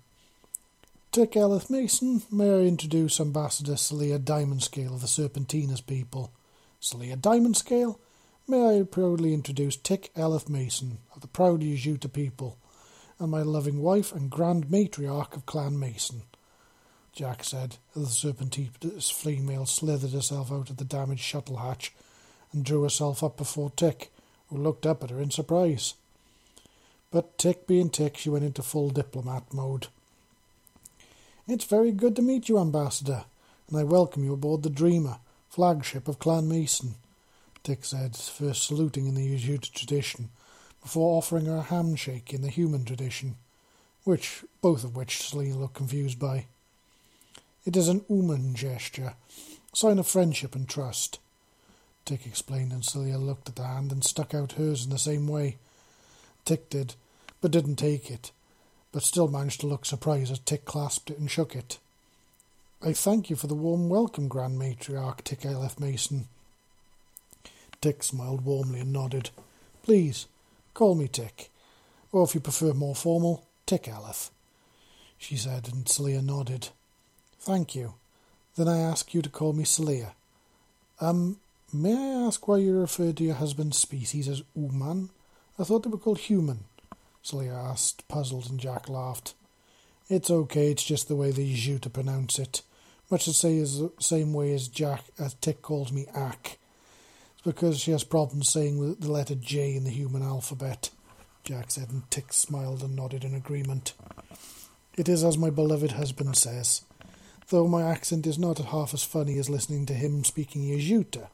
[1.11, 6.31] Tik Elith Mason, may I introduce Ambassador Celia Diamondscale of the Serpentinous people?
[6.79, 7.97] Celia Diamondscale?
[8.47, 12.59] May I proudly introduce Tik Elith Mason of the proud Yajuta people,
[13.17, 16.21] and my loving wife and grand matriarch of Clan Mason,
[17.11, 21.91] Jack said, as the serpentinous female slithered herself out of the damaged shuttle hatch
[22.51, 24.11] and drew herself up before Tik,
[24.49, 25.95] who looked up at her in surprise.
[27.09, 29.87] But Tik being Tik, she went into full diplomat mode.
[31.51, 33.25] It's very good to meet you, Ambassador,
[33.67, 35.17] and I welcome you aboard the Dreamer,
[35.49, 36.93] flagship of Clan Mason,
[37.63, 40.29] Tik said, first saluting in the Yajuta tradition,
[40.79, 43.35] before offering her a handshake in the human tradition,
[44.03, 46.45] which both of which Celia looked confused by.
[47.65, 49.15] It is an Uman gesture,
[49.73, 51.17] sign of friendship and trust.
[52.05, 55.27] Tik explained, and Celia looked at the hand and stuck out hers in the same
[55.27, 55.57] way.
[56.45, 56.93] Tik did,
[57.41, 58.29] but didn't take it
[58.91, 61.77] but still managed to look surprised as Tik clasped it and shook it.
[62.81, 66.27] I thank you for the warm welcome, Grand Matriarch Tik Elith Mason.
[67.81, 69.29] Tik smiled warmly and nodded.
[69.83, 70.27] Please,
[70.73, 71.49] call me Tik,
[72.11, 74.31] or if you prefer more formal, Tik Elith,
[75.17, 76.69] she said, and Celia nodded.
[77.39, 77.95] Thank you.
[78.55, 80.13] Then I ask you to call me Celia.
[80.99, 81.37] Um,
[81.71, 85.09] may I ask why you refer to your husband's species as Uman?
[85.57, 86.65] I thought they were called human.
[87.21, 89.33] Celia asked, puzzled, and Jack laughed.
[90.09, 92.61] It's okay, it's just the way they use you to pronounce it.
[93.11, 96.57] Much the same way as Jack, as Tik calls me Ack.
[97.33, 100.89] It's because she has problems saying the letter J in the human alphabet,
[101.43, 103.93] Jack said, and Tik smiled and nodded in agreement.
[104.95, 106.83] It is as my beloved husband says,
[107.49, 111.27] though my accent is not half as funny as listening to him speaking Yajuta.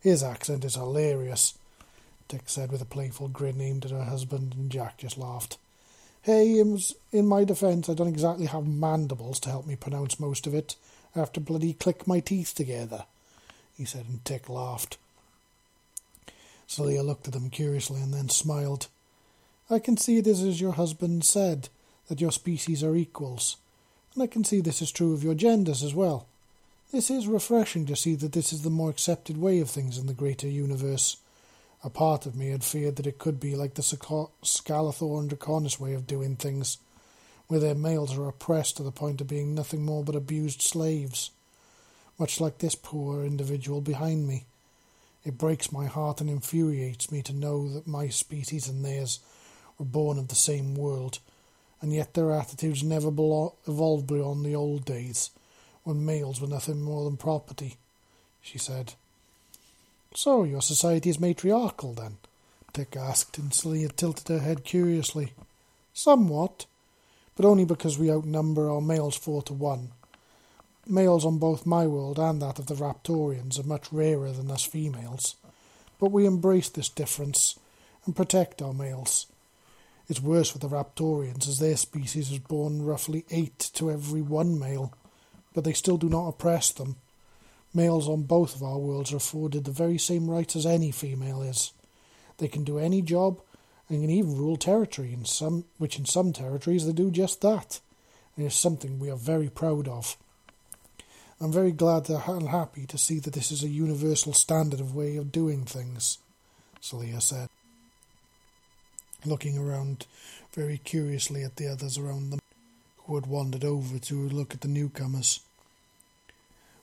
[0.00, 1.58] His accent is hilarious.
[2.28, 5.56] Tik said with a playful grin aimed at her husband, and Jack just laughed.
[6.22, 10.54] Hey, in my defence, I don't exactly have mandibles to help me pronounce most of
[10.54, 10.76] it.
[11.16, 13.04] I have to bloody click my teeth together,
[13.76, 14.98] he said, and Tik laughed.
[16.66, 18.88] Celia looked at him curiously and then smiled.
[19.70, 21.70] I can see it is as your husband said,
[22.08, 23.56] that your species are equals,
[24.12, 26.26] and I can see this is true of your genders as well.
[26.92, 30.06] This is refreshing to see that this is the more accepted way of things in
[30.06, 31.16] the greater universe.
[31.84, 35.78] A part of me had feared that it could be like the Scalathor and Draconis
[35.78, 36.78] way of doing things,
[37.46, 41.30] where their males are oppressed to the point of being nothing more but abused slaves,
[42.18, 44.44] much like this poor individual behind me.
[45.24, 49.20] It breaks my heart and infuriates me to know that my species and theirs
[49.78, 51.20] were born of the same world,
[51.80, 55.30] and yet their attitudes never evolved beyond the old days
[55.84, 57.76] when males were nothing more than property,
[58.40, 58.94] she said.
[60.14, 62.16] So your society is matriarchal, then?
[62.72, 65.32] Tik asked, and Celia tilted her head curiously.
[65.92, 66.66] Somewhat,
[67.36, 69.90] but only because we outnumber our males four to one.
[70.86, 74.64] Males on both my world and that of the Raptorians are much rarer than us
[74.64, 75.36] females,
[76.00, 77.58] but we embrace this difference
[78.06, 79.26] and protect our males.
[80.08, 84.58] It's worse for the Raptorians, as their species is born roughly eight to every one
[84.58, 84.94] male,
[85.52, 86.96] but they still do not oppress them.
[87.74, 91.42] Males on both of our worlds are afforded the very same rights as any female
[91.42, 91.72] is.
[92.38, 93.40] They can do any job
[93.88, 97.80] and can even rule territory, in some, which in some territories they do just that,
[98.36, 100.16] and is something we are very proud of.
[101.40, 105.16] I'm very glad and happy to see that this is a universal standard of way
[105.16, 106.18] of doing things,
[106.80, 107.48] Celia said,
[109.24, 110.06] looking around
[110.52, 112.40] very curiously at the others around them,
[113.06, 115.40] who had wandered over to look at the newcomers.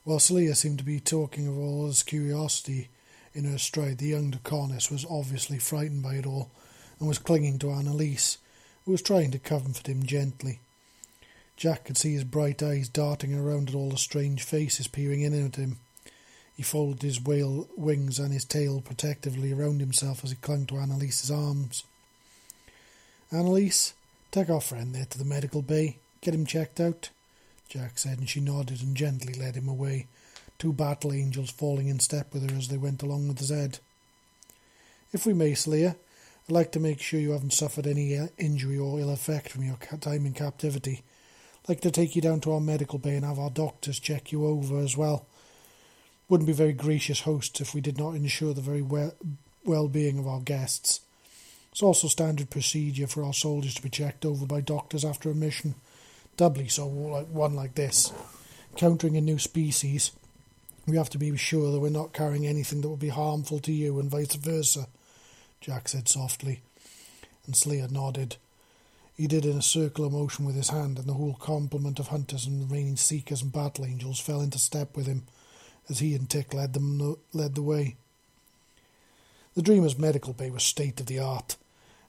[0.06, 2.90] While Celia seemed to be talking of all his curiosity
[3.34, 6.48] in her stride, the young Draconis was obviously frightened by it all
[7.00, 8.38] and was clinging to Annalise,
[8.84, 10.60] who was trying to comfort him gently.
[11.56, 15.44] Jack could see his bright eyes darting around at all the strange faces peering in
[15.44, 15.78] at him.
[16.56, 20.78] He folded his whale wings and his tail protectively around himself as he clung to
[20.78, 21.82] Annalise's arms.
[23.32, 23.92] Annalise,
[24.30, 25.96] take our friend there to the medical bay.
[26.20, 27.10] Get him checked out.
[27.68, 30.06] Jack said, and she nodded and gently led him away,
[30.58, 33.78] two battle angels falling in step with her as they went along with Zed.
[35.12, 35.96] If we may, Slayer,
[36.48, 39.64] I'd like to make sure you haven't suffered any uh, injury or ill effect from
[39.64, 41.02] your time in captivity.
[41.64, 44.30] I'd like to take you down to our medical bay and have our doctors check
[44.30, 45.26] you over as well.
[46.28, 50.28] Wouldn't be very gracious hosts if we did not ensure the very well being of
[50.28, 51.00] our guests.
[51.72, 55.34] It's also standard procedure for our soldiers to be checked over by doctors after a
[55.34, 55.74] mission
[56.36, 58.12] doubly so like one like this.
[58.76, 60.12] Countering a new species,
[60.86, 63.72] we have to be sure that we're not carrying anything that will be harmful to
[63.72, 64.86] you and vice versa,
[65.60, 66.60] Jack said softly,
[67.46, 68.36] and Slayer nodded.
[69.16, 72.46] He did in a circular motion with his hand, and the whole complement of hunters
[72.46, 75.22] and remaining seekers and battle angels fell into step with him
[75.88, 77.96] as he and Tik led them led the way.
[79.54, 81.56] The Dreamer's medical bay was state of the art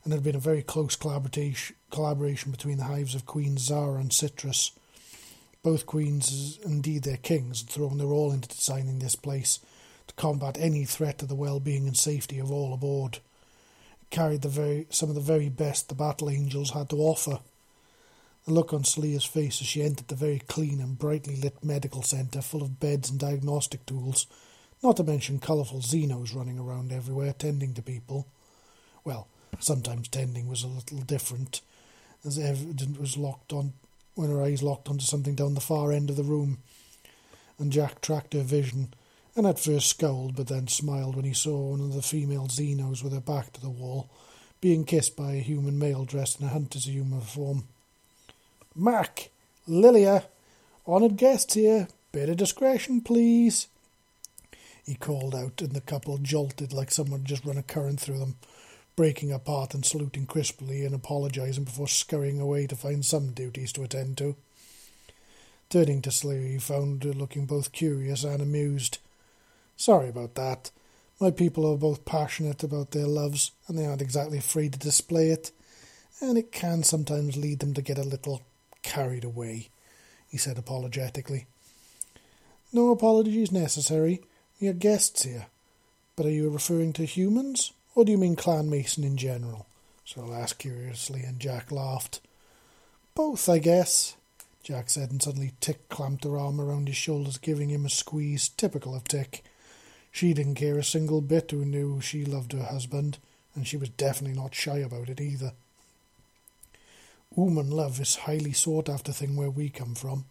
[0.08, 4.14] and there had been a very close collaboration, between the hives of Queen Zara and
[4.14, 4.72] Citrus.
[5.64, 9.60] Both queens, indeed their kings, had thrown their all into designing this place
[10.08, 13.16] to combat any threat to the well-being and safety of all aboard.
[14.02, 17.42] It carried the very, some of the very best the Battle Angels had to offer.
[18.46, 22.02] The look on Celia's face as she entered the very clean and brightly lit medical
[22.02, 24.26] centre, full of beds and diagnostic tools,
[24.82, 28.26] not to mention colourful Xenos running around everywhere, tending to people.
[29.04, 29.28] Well,
[29.60, 31.62] Sometimes tending was a little different,
[32.26, 33.74] as evident was locked on
[34.16, 36.60] when her eyes locked onto something down the far end of the room,
[37.60, 38.94] and Jack tracked her vision,
[39.36, 43.04] and at first scowled, but then smiled when he saw one of the female Xenos
[43.04, 44.10] with her back to the wall,
[44.60, 47.68] being kissed by a human male dressed in a hunter's uniform.
[48.76, 49.30] Mac,
[49.68, 50.26] Lilia,
[50.88, 53.68] honoured guests here, of discretion, please.
[54.84, 58.36] He called out, and the couple jolted like someone just run a current through them
[58.98, 63.84] breaking apart and saluting crisply and apologising before scurrying away to find some duties to
[63.84, 64.36] attend to.
[65.70, 68.98] Turning to Slayer, he found her looking both curious and amused.
[69.78, 70.72] Sorry about that.
[71.22, 75.30] My people are both passionate about their loves, and they aren't exactly afraid to display
[75.30, 75.52] it,
[76.20, 78.42] and it can sometimes lead them to get a little
[78.82, 79.70] carried away,
[80.28, 81.46] he said apologetically.
[82.74, 84.22] No apologies necessary.
[84.60, 85.46] We are guests here.
[86.16, 87.74] But are you referring to humans?
[87.98, 89.66] Or do you mean Clan Mason in general?
[90.06, 92.22] Cyril asked curiously, and Jack laughed.
[93.16, 94.16] Both, I guess,
[94.62, 98.50] Jack said, and suddenly Tik clamped her arm around his shoulders, giving him a squeeze
[98.50, 99.44] typical of Tik.
[100.12, 103.18] She didn't care a single bit who knew she loved her husband,
[103.56, 105.54] and she was definitely not shy about it either.
[107.36, 110.26] Woman love is highly sought after thing where we come from.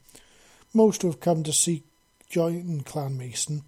[0.73, 1.83] Most who have come to seek
[2.31, 3.65] join Clan Mason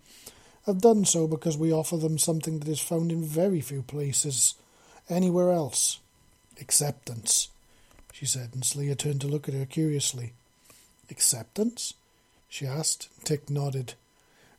[0.68, 4.54] have done so because we offer them something that is found in very few places
[5.08, 5.98] anywhere else.
[6.60, 7.48] Acceptance,
[8.12, 10.32] she said, and Slea turned to look at her curiously.
[11.10, 11.94] Acceptance?
[12.48, 13.08] she asked.
[13.24, 13.94] Tik nodded.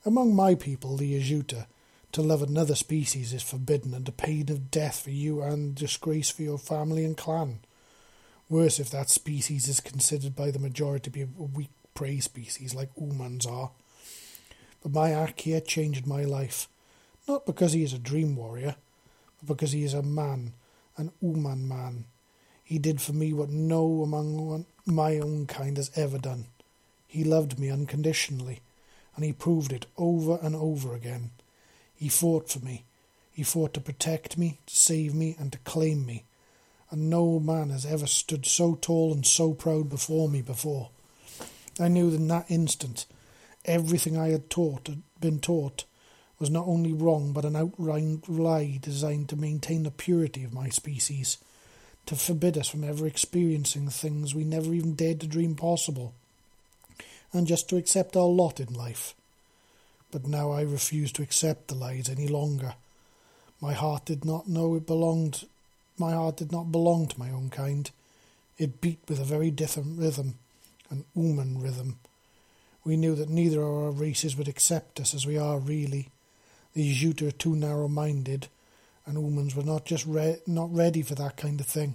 [0.06, 1.68] Among my people, the Yajuta,
[2.12, 6.42] to love another species is forbidden and pain of death for you and disgrace for
[6.42, 7.60] your family and clan.
[8.50, 12.74] Worse if that species is considered by the majority to be a weak prey species
[12.74, 13.72] like Umans are.
[14.82, 16.68] But my Akia changed my life,
[17.28, 18.76] not because he is a dream warrior,
[19.40, 20.54] but because he is a man,
[20.98, 22.06] an Uman man.
[22.64, 26.46] He did for me what no among my own kind has ever done.
[27.08, 28.62] He loved me unconditionally,
[29.16, 31.32] and he proved it over and over again.
[31.96, 32.86] He fought for me.
[33.32, 36.26] He fought to protect me, to save me, and to claim me.
[36.92, 40.90] And no man has ever stood so tall and so proud before me before.
[41.80, 43.06] I knew in that instant
[43.66, 45.86] everything I had taught had been taught
[46.40, 50.70] was not only wrong but an outright lie designed to maintain the purity of my
[50.70, 51.38] species,
[52.06, 56.14] to forbid us from ever experiencing things we never even dared to dream possible,
[57.34, 59.14] and just to accept our lot in life.
[60.12, 62.74] But now I refused to accept the lies any longer.
[63.62, 65.46] My heart did not know it belonged.
[65.98, 67.92] My heart did not belong to my own kind.
[68.58, 70.40] It beat with a very different rhythm,
[70.90, 72.00] an Uman rhythm.
[72.90, 76.10] We knew that neither of our races would accept us as we are really.
[76.74, 78.48] The Jute are too narrow-minded,
[79.06, 81.94] and Umans were not just re- not ready for that kind of thing.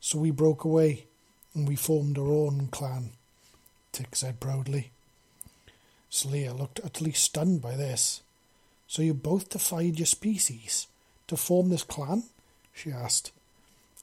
[0.00, 1.04] So we broke away,
[1.54, 3.10] and we formed our own clan.
[3.92, 4.90] Tik said proudly.
[6.10, 8.22] Slia looked utterly stunned by this.
[8.86, 10.86] So you both defied your species
[11.26, 12.22] to form this clan?
[12.72, 13.32] she asked.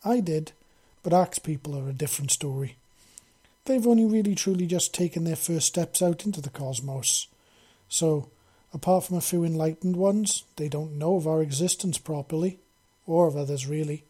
[0.06, 0.52] I did,
[1.02, 2.76] but Axe people are a different story.
[3.68, 7.28] They've only really truly just taken their first steps out into the cosmos.
[7.90, 8.30] So,
[8.74, 12.60] apart from a few enlightened ones, they don't know of our existence properly,
[13.06, 14.06] or of others really,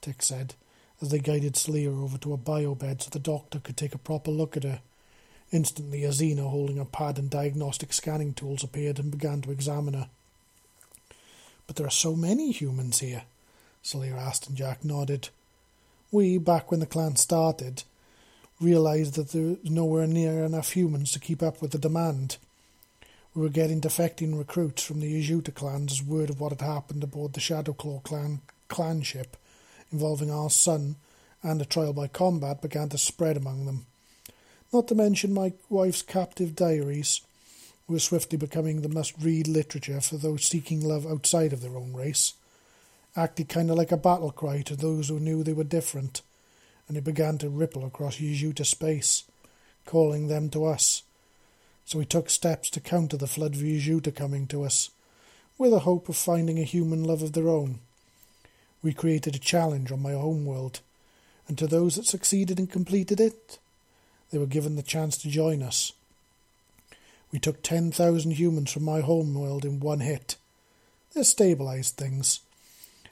[0.00, 0.54] Tik said,
[1.00, 3.98] as they guided Slia over to a bio bed so the doctor could take a
[3.98, 4.80] proper look at her.
[5.52, 10.08] Instantly, Azina, holding a pad and diagnostic scanning tools appeared and began to examine her.
[11.68, 13.22] But there are so many humans here,
[13.84, 15.28] Slia asked, and Jack nodded.
[16.10, 17.84] We, back when the clan started,
[18.60, 22.36] realized that there was nowhere near enough humans to keep up with the demand.
[23.34, 27.02] We were getting defecting recruits from the Yajuta clans as word of what had happened
[27.02, 29.36] aboard the Shadowclaw clan, clan ship
[29.92, 30.96] involving our son
[31.42, 33.86] and a trial by combat began to spread among them
[34.72, 37.20] not to mention my wife's captive diaries,
[37.88, 42.34] were swiftly becoming the must-read literature for those seeking love outside of their own race.
[43.16, 46.22] Acted kind of like a battle cry to those who knew they were different,
[46.90, 49.22] and it began to ripple across Yajuta space,
[49.86, 51.04] calling them to us.
[51.84, 54.90] So we took steps to counter the flood of Yajuta coming to us,
[55.56, 57.78] with a hope of finding a human love of their own.
[58.82, 60.80] We created a challenge on my home world,
[61.46, 63.60] and to those that succeeded and completed it,
[64.32, 65.92] they were given the chance to join us.
[67.30, 70.34] We took 10,000 humans from my home world in one hit.
[71.14, 72.40] They stabilized things.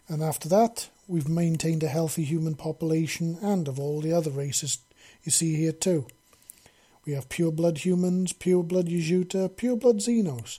[0.09, 4.79] And after that, we've maintained a healthy human population and of all the other races
[5.25, 6.07] you see here too.
[7.07, 10.59] We have pure blood humans, pure blood Yajuta, pure blood Xenos,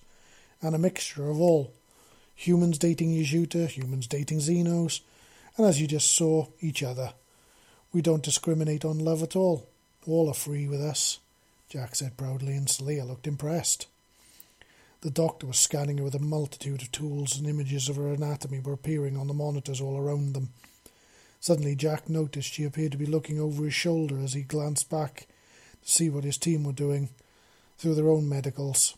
[0.61, 1.71] and a mixture of all.
[2.33, 5.01] Humans dating Yajuta, humans dating Xenos,
[5.55, 7.13] and as you just saw, each other.
[7.93, 9.67] We don't discriminate on love at all.
[10.07, 11.19] All are free with us,
[11.69, 13.85] Jack said proudly, and Slia looked impressed.
[15.01, 18.59] The doctor was scanning her with a multitude of tools, and images of her anatomy
[18.59, 20.49] were appearing on the monitors all around them.
[21.39, 25.27] Suddenly, Jack noticed she appeared to be looking over his shoulder as he glanced back
[25.83, 27.09] to see what his team were doing
[27.77, 28.97] through their own medicals.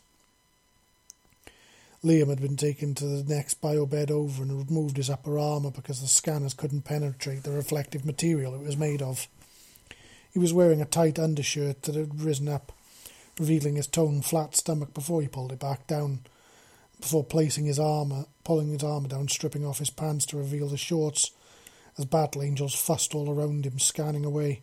[2.04, 6.00] Liam had been taken to the next biobed over and removed his upper armour because
[6.00, 9.28] the scanners couldn't penetrate the reflective material it was made of.
[10.32, 12.72] He was wearing a tight undershirt that had risen up,
[13.42, 16.20] revealing his toned, flat stomach before he pulled it back down,
[17.00, 20.76] before placing his armour, pulling his armour down, stripping off his pants to reveal the
[20.76, 21.32] shorts,
[21.98, 24.62] as battle angels fussed all around him, scanning away.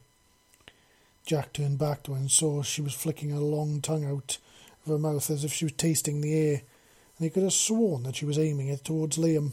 [1.26, 4.38] Jack turned back to her and saw she was flicking her long tongue out
[4.86, 6.62] of her mouth as if she was tasting the air,
[7.18, 9.52] and he could have sworn that she was aiming it towards Liam.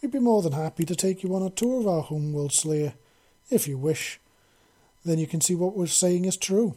[0.00, 2.94] We'd be more than happy to take you on a tour of our homeworld, Slayer,
[3.50, 4.20] if you wish,
[5.04, 6.76] then you can see what we're saying is true,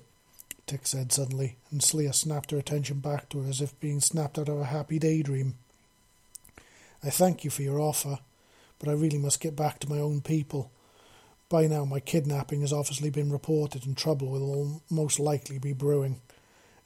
[0.71, 4.39] Tik said suddenly, and Slia snapped her attention back to her as if being snapped
[4.39, 5.55] out of a happy daydream.
[7.03, 8.19] I thank you for your offer,
[8.79, 10.71] but I really must get back to my own people.
[11.49, 16.21] By now, my kidnapping has obviously been reported, and trouble will most likely be brewing.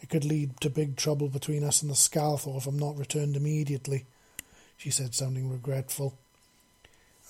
[0.01, 3.36] It could lead to big trouble between us and the Scalthor if I'm not returned
[3.36, 4.05] immediately,
[4.77, 6.17] she said, sounding regretful.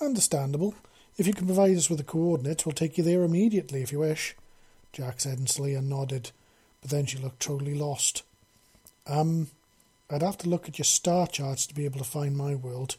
[0.00, 0.74] Understandable.
[1.18, 3.98] If you can provide us with the coordinates, we'll take you there immediately if you
[3.98, 4.34] wish,
[4.94, 6.30] Jack said, and Slia nodded,
[6.86, 8.22] but then she looked totally lost.
[9.08, 9.48] Um,
[10.08, 12.94] I'd have to look at your star charts to be able to find my world.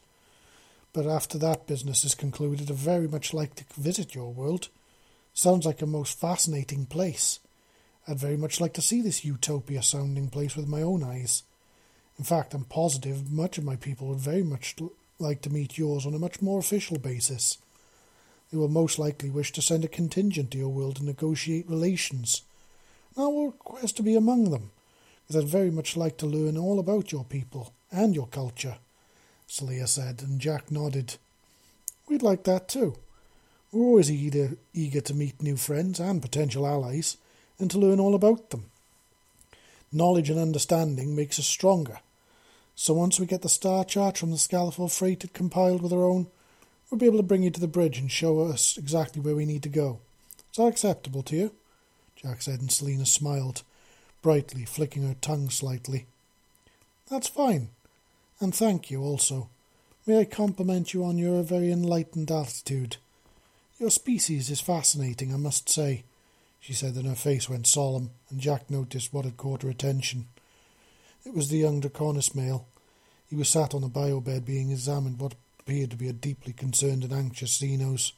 [0.91, 4.67] But after that business is concluded, I'd very much like to visit your world.
[5.33, 7.39] Sounds like a most fascinating place.
[8.05, 11.43] I'd very much like to see this utopia sounding place with my own eyes.
[12.19, 14.75] In fact, I'm positive much of my people would very much
[15.17, 17.57] like to meet yours on a much more official basis.
[18.51, 22.41] They will most likely wish to send a contingent to your world to negotiate relations.
[23.17, 24.69] I will request to be among them
[25.27, 28.77] because I'd very much like to learn all about your people and your culture,
[29.47, 31.15] Celia said, and Jack nodded.
[32.07, 32.95] We'd like that too.
[33.71, 37.17] We're always eager, eager to meet new friends and potential allies,
[37.59, 38.65] and to learn all about them.
[39.91, 41.99] Knowledge and understanding makes us stronger.
[42.75, 46.27] So once we get the star chart from the Scalthor freighted compiled with our own,
[46.89, 49.45] we'll be able to bring you to the bridge and show us exactly where we
[49.45, 49.99] need to go.
[50.51, 51.51] Is that acceptable to you?
[52.21, 53.63] Jack said, and Selina smiled
[54.21, 56.05] brightly, flicking her tongue slightly.
[57.09, 57.69] That's fine.
[58.39, 59.49] And thank you also.
[60.05, 62.97] May I compliment you on your very enlightened attitude.
[63.79, 66.03] Your species is fascinating, I must say,
[66.59, 70.27] she said, and her face went solemn, and Jack noticed what had caught her attention.
[71.25, 72.65] It was the young Draconis male.
[73.29, 76.53] He was sat on the bio bed being examined what appeared to be a deeply
[76.53, 78.13] concerned and anxious Xenos.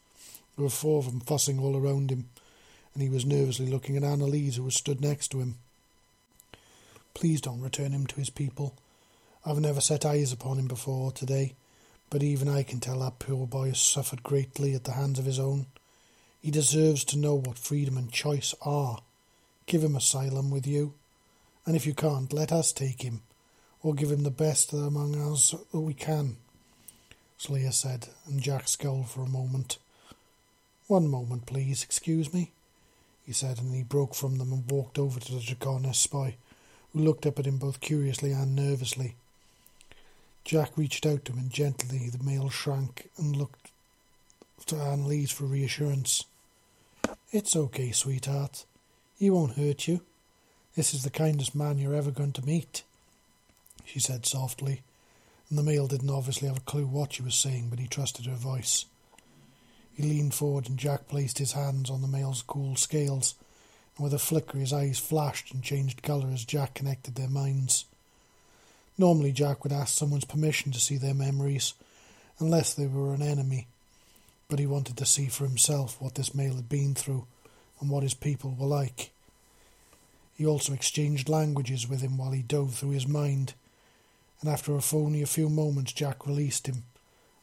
[0.55, 2.29] There were four of them fussing all around him,
[2.99, 5.55] and he was nervously looking at Annalise, who was stood next to him.
[7.13, 8.75] Please don't return him to his people.
[9.45, 11.53] I've never set eyes upon him before today,
[12.09, 15.23] but even I can tell that poor boy has suffered greatly at the hands of
[15.23, 15.67] his own.
[16.41, 18.99] He deserves to know what freedom and choice are.
[19.65, 20.93] Give him asylum with you,
[21.65, 23.21] and if you can't, let us take him,
[23.81, 26.35] or give him the best among us that we can.
[27.37, 29.77] Slayer said, and Jack scowled for a moment.
[30.87, 32.51] One moment, please, excuse me,
[33.29, 36.35] he said, and he broke from them and walked over to the Draconis spy
[36.91, 39.13] who looked up at him both curiously and nervously.
[40.43, 43.69] Jack reached out to him, and gently the male shrank and looked
[44.65, 46.25] to Annalise for reassurance.
[47.31, 48.65] It's okay, sweetheart.
[49.19, 50.01] He won't hurt you.
[50.75, 52.81] This is the kindest man you're ever going to meet,
[53.85, 54.81] she said softly,
[55.51, 58.25] and the male didn't obviously have a clue what she was saying, but he trusted
[58.25, 58.85] her voice.
[59.99, 63.35] He leaned forward, and Jack placed his hands on the male's cool scales
[63.97, 67.83] and with a flicker his eyes flashed and changed colour as Jack connected their minds.
[68.97, 71.73] Normally Jack would ask someone's permission to see their memories,
[72.39, 73.67] unless they were an enemy,
[74.47, 77.25] but he wanted to see for himself what this male had been through
[77.81, 79.11] and what his people were like.
[80.37, 83.53] He also exchanged languages with him while he dove through his mind,
[84.39, 86.83] and after only a few moments Jack released him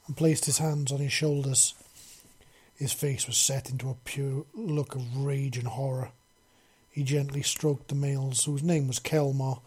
[0.07, 1.75] and placed his hands on his shoulders.
[2.77, 6.11] His face was set into a pure look of rage and horror.
[6.91, 9.59] He gently stroked the male's, whose name was Kelmar,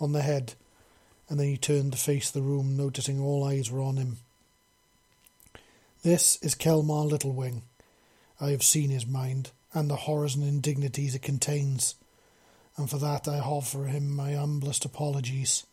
[0.00, 0.54] on the head,
[1.28, 4.18] and then he turned to face the room, noticing all eyes were on him.
[6.02, 7.62] This is Kelmar Littlewing.
[8.40, 11.94] I have seen his mind, and the horrors and indignities it contains,
[12.76, 15.66] and for that I offer him my humblest apologies.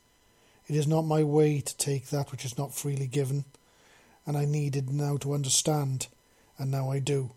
[0.67, 3.45] It is not my way to take that which is not freely given,
[4.27, 6.07] and I needed now to understand,
[6.57, 7.31] and now I do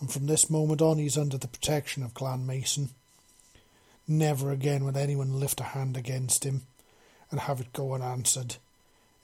[0.00, 2.90] and from this moment on he is under the protection of Clan Mason.
[4.06, 6.62] Never again will anyone lift a hand against him
[7.30, 8.56] and have it go unanswered.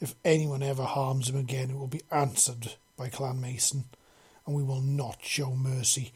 [0.00, 3.84] If anyone ever harms him again, it will be answered by Clan Mason,
[4.46, 6.12] and we will not show mercy.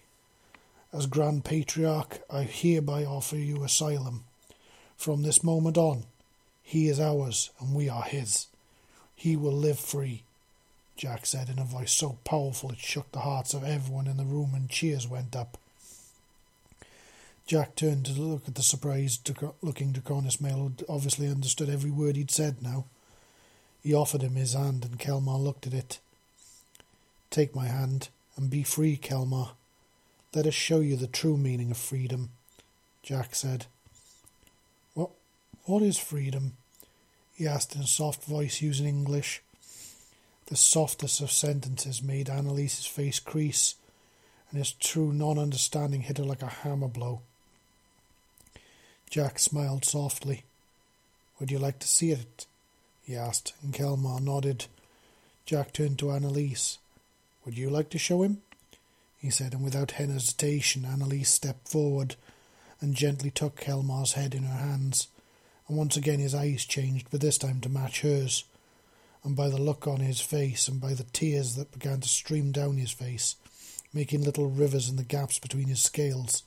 [0.93, 4.25] As Grand Patriarch, I hereby offer you asylum.
[4.97, 6.05] From this moment on,
[6.63, 8.49] he is ours, and we are his.
[9.15, 10.25] He will live free,
[10.97, 14.25] Jack said in a voice so powerful it shook the hearts of everyone in the
[14.25, 15.59] room and cheers went up.
[17.47, 19.31] Jack turned to look at the surprised
[19.63, 22.87] looking Draconis male who obviously understood every word he'd said now.
[23.83, 26.01] He offered him his hand and Kelmar looked at it.
[27.31, 29.51] Take my hand and be free, Kelmar.
[30.35, 32.31] Let us show you the true meaning of freedom,
[33.03, 33.67] Jack said.
[34.95, 35.11] What
[35.65, 36.55] what is freedom?
[37.35, 39.43] he asked in a soft voice using English.
[40.47, 43.75] The softest of sentences made Annalise's face crease,
[44.51, 47.23] and his true non understanding hit her like a hammer blow.
[49.11, 50.45] Jack smiled softly.
[51.39, 52.47] Would you like to see it?
[53.05, 54.67] he asked, and Kelmar nodded.
[55.45, 56.79] Jack turned to Annalise.
[57.45, 58.43] Would you like to show him?
[59.19, 62.15] he said, and without hesitation Annalise stepped forward
[62.81, 65.09] and gently took Kelmar's head in her hands,
[65.67, 68.45] and once again his eyes changed, but this time to match hers,
[69.27, 72.53] and by the look on his face and by the tears that began to stream
[72.53, 73.35] down his face,
[73.93, 76.45] making little rivers in the gaps between his scales,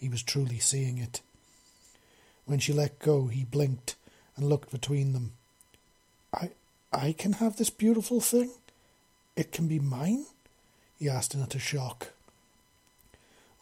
[0.00, 1.20] he was truly seeing it.
[2.44, 3.94] When she let go, he blinked
[4.36, 5.30] and looked between them.
[6.34, 6.50] I,
[6.92, 8.50] I can have this beautiful thing?
[9.36, 10.26] It can be mine?
[10.98, 12.08] he asked in utter shock.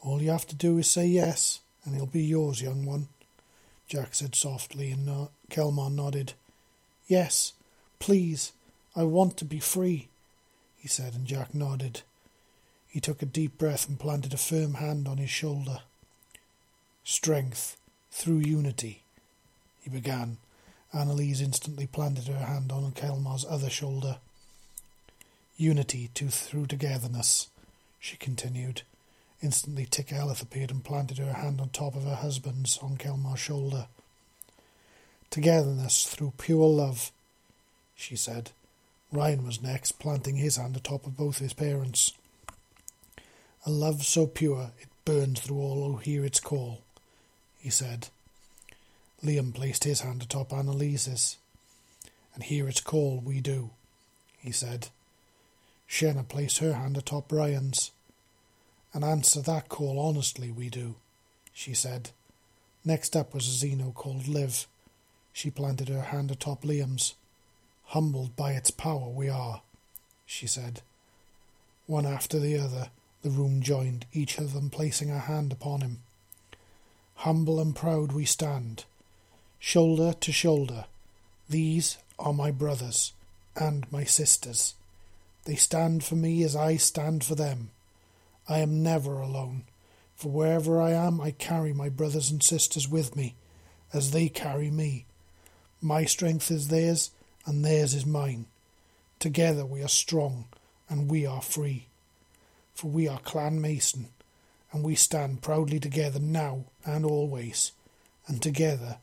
[0.00, 3.08] All you have to do is say yes, and it'll be yours, young one,
[3.86, 6.32] Jack said softly, and no- Kelmar nodded.
[7.06, 7.52] Yes,
[7.98, 8.52] please,
[8.94, 10.08] I want to be free,
[10.76, 12.02] he said, and Jack nodded.
[12.88, 15.80] He took a deep breath and planted a firm hand on his shoulder.
[17.04, 17.76] Strength
[18.10, 19.02] through unity,
[19.82, 20.38] he began.
[20.92, 24.18] Annalise instantly planted her hand on Kelmar's other shoulder.
[25.56, 27.48] Unity to through togetherness,
[27.98, 28.82] she continued.
[29.42, 33.40] Instantly Tik Elith appeared and planted her hand on top of her husband's on Kelmar's
[33.40, 33.88] shoulder.
[35.30, 37.12] Togetherness through pure love,
[37.96, 38.52] she said.
[39.10, 42.12] Ryan was next, planting his hand atop of both his parents.
[43.64, 46.82] A love so pure it burns through all who hear its call,
[47.58, 48.08] he said.
[49.24, 51.38] Liam placed his hand atop Annalise's.
[52.34, 53.70] And hear its call we do,
[54.38, 54.88] he said.
[55.88, 57.92] Shenna placed her hand atop Ryan's.
[58.92, 60.96] And answer that call honestly we do,
[61.54, 62.10] she said.
[62.84, 64.66] Next up was a Xeno called Liv.
[65.32, 67.14] She planted her hand atop Liam's.
[67.90, 69.62] Humbled by its power we are,
[70.24, 70.82] she said.
[71.86, 72.90] One after the other,
[73.22, 75.98] the room joined, each of them placing a hand upon him.
[77.16, 78.84] Humble and proud we stand,
[79.58, 80.86] shoulder to shoulder.
[81.48, 83.12] These are my brothers
[83.54, 84.74] and my sisters.
[85.44, 87.70] They stand for me as I stand for them.
[88.48, 89.62] I am never alone,
[90.16, 93.34] for wherever I am, I carry my brothers and sisters with me,
[93.92, 95.04] as they carry me.
[95.80, 97.10] My strength is theirs,
[97.46, 98.46] and theirs is mine.
[99.18, 100.44] Together we are strong,
[100.88, 101.86] and we are free.
[102.74, 104.08] For we are Clan Mason,
[104.72, 107.72] and we stand proudly together now and always,
[108.26, 108.98] and together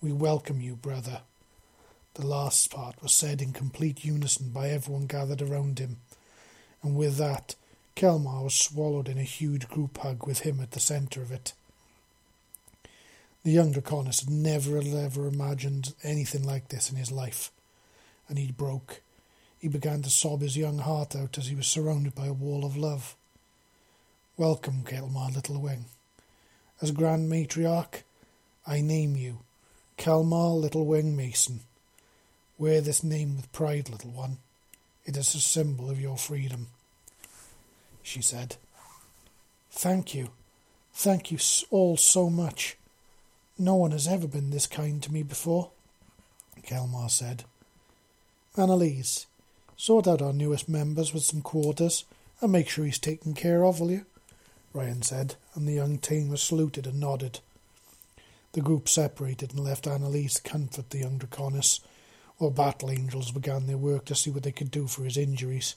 [0.00, 1.20] we welcome you, brother.
[2.14, 5.98] The last part was said in complete unison by everyone gathered around him,
[6.82, 7.54] and with that,
[7.94, 11.52] Kelmar was swallowed in a huge group hug with him at the centre of it.
[13.44, 17.50] The young Draconis had never ever imagined anything like this in his life,
[18.28, 19.00] and he broke.
[19.58, 22.64] He began to sob his young heart out as he was surrounded by a wall
[22.64, 23.16] of love.
[24.36, 25.86] Welcome, Kelmar Little Wing.
[26.80, 28.02] As Grand Matriarch,
[28.66, 29.40] I name you
[29.96, 31.60] Kelmar Little Wing Mason.
[32.56, 34.38] Wear this name with pride, little one.
[35.04, 36.68] It is a symbol of your freedom
[38.08, 38.56] she said.
[39.70, 40.30] Thank you.
[40.92, 41.38] Thank you
[41.70, 42.76] all so much.
[43.58, 45.70] No one has ever been this kind to me before,
[46.62, 47.44] Kelmar said.
[48.58, 49.26] Annalise,
[49.76, 52.04] sort out our newest members with some quarters
[52.40, 54.06] and make sure he's taken care of, will you?
[54.72, 57.40] Ryan said, and the young tamer saluted and nodded.
[58.52, 61.80] The group separated and left Annalise to comfort the young Draconis,
[62.38, 65.76] while battle angels began their work to see what they could do for his injuries.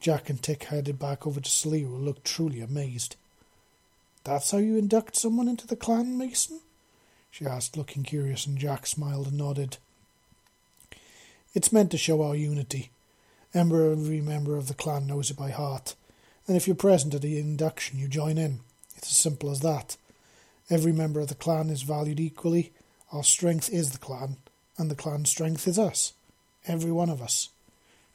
[0.00, 3.16] Jack and Tik headed back over to Salia, who looked truly amazed.
[4.24, 6.60] That's how you induct someone into the clan, Mason?
[7.30, 9.78] she asked, looking curious, and Jack smiled and nodded.
[11.54, 12.90] It's meant to show our unity.
[13.54, 15.94] Every member of the clan knows it by heart,
[16.46, 18.60] and if you're present at the induction, you join in.
[18.96, 19.96] It's as simple as that.
[20.68, 22.72] Every member of the clan is valued equally.
[23.12, 24.38] Our strength is the clan,
[24.76, 26.12] and the clan's strength is us.
[26.66, 27.50] Every one of us,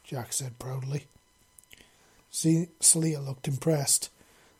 [0.03, 1.05] Jack said proudly.
[2.31, 4.09] Celia looked impressed.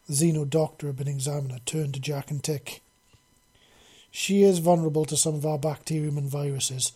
[0.08, 2.82] The Xeno doctor been examiner turned to Jack and Tik.
[4.12, 6.94] She is vulnerable to some of our bacterium and viruses,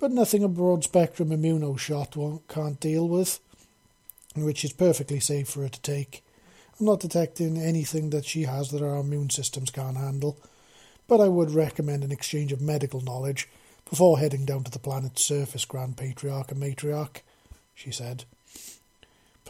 [0.00, 2.16] but nothing a broad spectrum immuno shot
[2.48, 3.38] can't deal with,
[4.34, 6.24] which is perfectly safe for her to take.
[6.78, 10.38] I'm not detecting anything that she has that our immune systems can't handle,
[11.06, 13.48] but I would recommend an exchange of medical knowledge
[13.88, 17.20] before heading down to the planet's surface, Grand Patriarch and Matriarch,
[17.74, 18.24] she said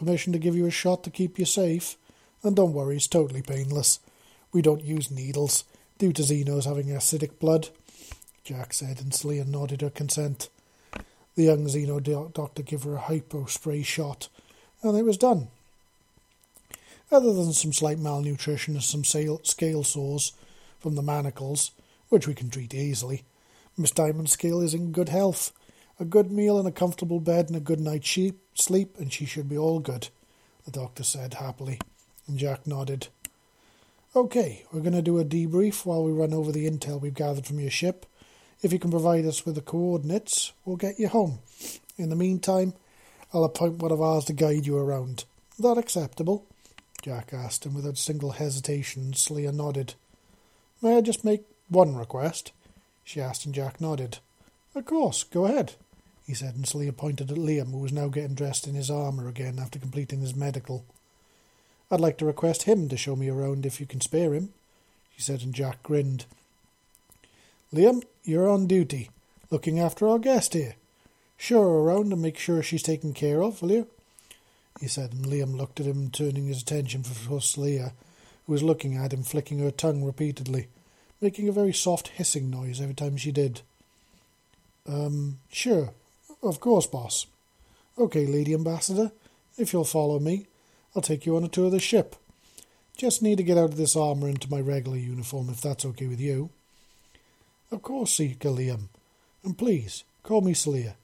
[0.01, 1.97] permission to give you a shot to keep you safe.
[2.43, 4.01] And don't worry, it's totally painless.
[4.51, 5.65] We don't use needles,
[5.99, 7.69] due to Xenos having acidic blood,
[8.51, 10.49] Jack said, and Celia nodded her consent.
[11.37, 14.29] The young Xeno doctor gave her a hypo spray shot,
[14.83, 15.47] and it was done.
[17.13, 20.33] Other than some slight malnutrition and some scale sores
[20.81, 21.71] from the manacles,
[22.09, 23.23] which we can treat easily,
[23.77, 25.53] Miss Diamond's scale is in good health.
[26.01, 28.19] A good meal and a comfortable bed and a good night's
[28.55, 30.09] sleep, and she should be all good,
[30.65, 31.79] the doctor said happily,
[32.27, 33.07] And Jack nodded.
[34.17, 37.47] Okay, we're going to do a debrief while we run over the intel we've gathered
[37.47, 38.07] from your ship.
[38.63, 41.39] If you can provide us with the coordinates, we'll get you home.
[41.97, 42.75] In the meantime,
[43.33, 45.25] I'll appoint one of ours to guide you around.
[45.59, 46.45] That acceptable?
[47.01, 49.95] Jack asked, and without a single hesitation, Saleah nodded.
[50.83, 52.53] May I just make one request?
[53.03, 54.19] She asked, and Jack nodded.
[54.75, 55.75] Of course, go ahead,
[56.27, 59.27] he said, and Saleah pointed at Liam, who was now getting dressed in his armour
[59.27, 60.85] again after completing his medical.
[61.91, 64.51] I'd like to request him to show me around if you can spare him,
[65.17, 66.27] she said, and Jack grinned.
[67.73, 69.11] Liam, you're on duty,
[69.51, 70.75] looking after our guest here.
[71.37, 73.87] Show her around and make sure she's taken care of, will you?
[74.81, 77.93] he said, and Liam looked at him, turning his attention for Saleah,
[78.47, 80.69] who was looking at him, flicking her tongue repeatedly,
[81.21, 83.61] making a very soft hissing noise every time she did.
[84.89, 85.91] Um, sure.
[86.43, 87.27] Of course, boss.
[87.99, 89.13] Okay, Lady Ambassador,
[89.59, 90.47] if you'll follow me,
[90.97, 92.17] I'll take you on a tour of the ship.
[92.97, 96.07] Just need to get out of this armour into my regular uniform, if that's okay
[96.07, 96.51] with you.
[97.71, 98.89] Of course, Seeker Liam.
[99.45, 100.95] And please, call me Saleah,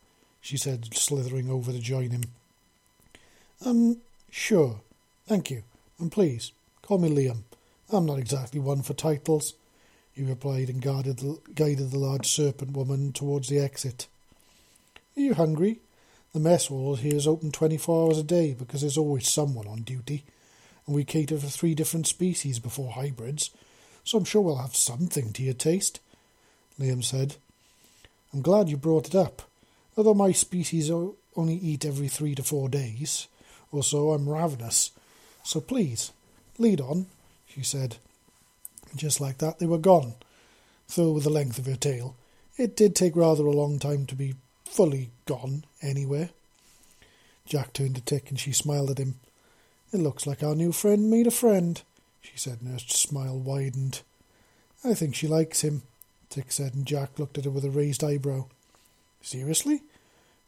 [0.40, 2.24] she said, slithering over to join him.
[3.64, 3.98] Um,
[4.30, 4.80] sure.
[5.26, 5.62] Thank you.
[5.98, 6.52] And please,
[6.82, 7.42] call me Liam.
[7.90, 9.54] I'm not exactly one for titles,
[10.12, 14.08] he replied and guided the, guided the large serpent woman towards the exit.
[15.16, 15.80] Are you hungry?
[16.32, 19.82] The mess hall here is open 24 hours a day because there's always someone on
[19.82, 20.24] duty,
[20.86, 23.50] and we cater for three different species before hybrids,
[24.04, 26.00] so I'm sure we'll have something to your taste,
[26.78, 27.36] Liam said.
[28.32, 29.42] I'm glad you brought it up.
[29.96, 33.28] Although my species only eat every three to four days,
[33.72, 34.90] or so I'm ravenous.
[35.42, 36.12] So please,
[36.58, 37.06] lead on,
[37.48, 37.96] she said.
[38.94, 40.14] Just like that, they were gone,
[40.94, 42.14] though with the length of her tail.
[42.58, 46.30] It did take rather a long time to be fully gone anywhere.
[47.46, 49.14] Jack turned to Tik and she smiled at him.
[49.92, 51.80] It looks like our new friend made a friend,
[52.20, 54.02] she said, and her smile widened.
[54.84, 55.82] I think she likes him,
[56.36, 58.44] Tik said, and Jack looked at her with a raised eyebrow.
[59.22, 59.80] Seriously?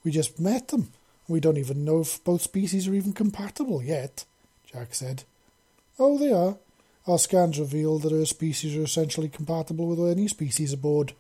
[0.05, 0.93] We just met them.
[1.27, 4.27] We don't even know if both species are even compatible yet,
[4.71, 5.25] Jack said.
[5.99, 6.59] Oh, they are.
[7.07, 11.15] Our scans reveal that our species are essentially compatible with any species aboard.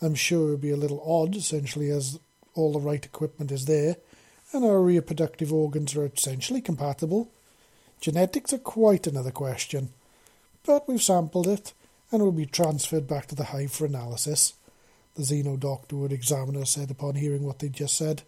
[0.00, 2.20] I'm sure it would be a little odd, essentially, as
[2.54, 3.96] all the right equipment is there,
[4.52, 7.32] and our reproductive organs are essentially compatible.
[8.00, 9.88] Genetics are quite another question,
[10.64, 11.72] but we've sampled it,
[12.12, 14.52] and will be transferred back to the hive for analysis.
[15.14, 18.22] The Xeno doctor examiner said upon hearing what they'd just said.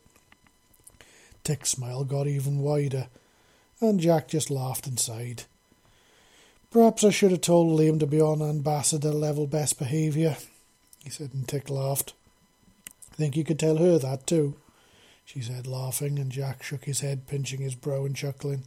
[1.45, 3.09] Tik's smile got even wider,
[3.80, 5.45] and Jack just laughed and sighed.
[6.70, 10.37] Perhaps I should have told Liam to be on ambassador level best behaviour,
[11.03, 12.14] he said, and Tik laughed.
[13.12, 14.57] I think you could tell her that too,
[15.24, 18.64] she said, laughing, and Jack shook his head, pinching his brow and chuckling.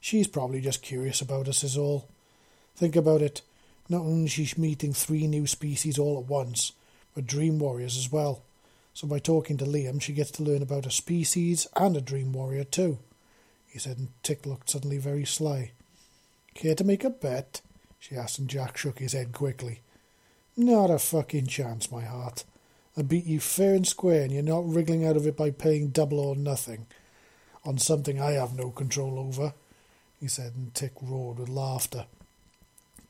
[0.00, 2.08] She's probably just curious about us, is all.
[2.76, 3.42] Think about it.
[3.90, 6.72] Not only is she meeting three new species all at once,
[7.12, 8.42] but dream warriors as well.
[8.94, 12.32] So by talking to Liam, she gets to learn about a species and a dream
[12.32, 13.00] warrior too,
[13.66, 15.72] he said, and Tik looked suddenly very sly.
[16.54, 17.62] Care to make a bet?
[17.98, 19.80] she asked, and Jack shook his head quickly.
[20.56, 22.44] Not a fucking chance, my heart.
[22.96, 25.88] I beat you fair and square, and you're not wriggling out of it by paying
[25.88, 26.86] double or nothing
[27.64, 29.52] on something I have no control over,
[30.20, 32.06] he said, and Tik roared with laughter.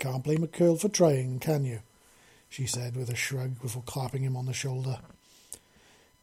[0.00, 1.80] Can't blame a curl for trying, can you?
[2.48, 4.98] she said with a shrug before clapping him on the shoulder.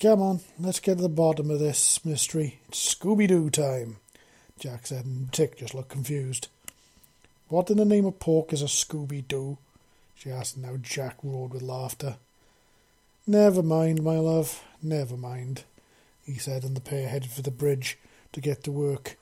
[0.02, 2.60] Come on, let's get to the bottom of this mystery.
[2.68, 3.98] It's Scooby Doo time,
[4.60, 6.48] Jack said, and Tik just looked confused.
[7.50, 9.60] What in the name of pork is a Scooby Doo?
[10.16, 12.18] she asked, and now Jack roared with laughter.
[13.28, 15.66] Never mind, my love, never mind,
[16.26, 18.00] he said, and the pair headed for the bridge
[18.34, 19.18] to get to work.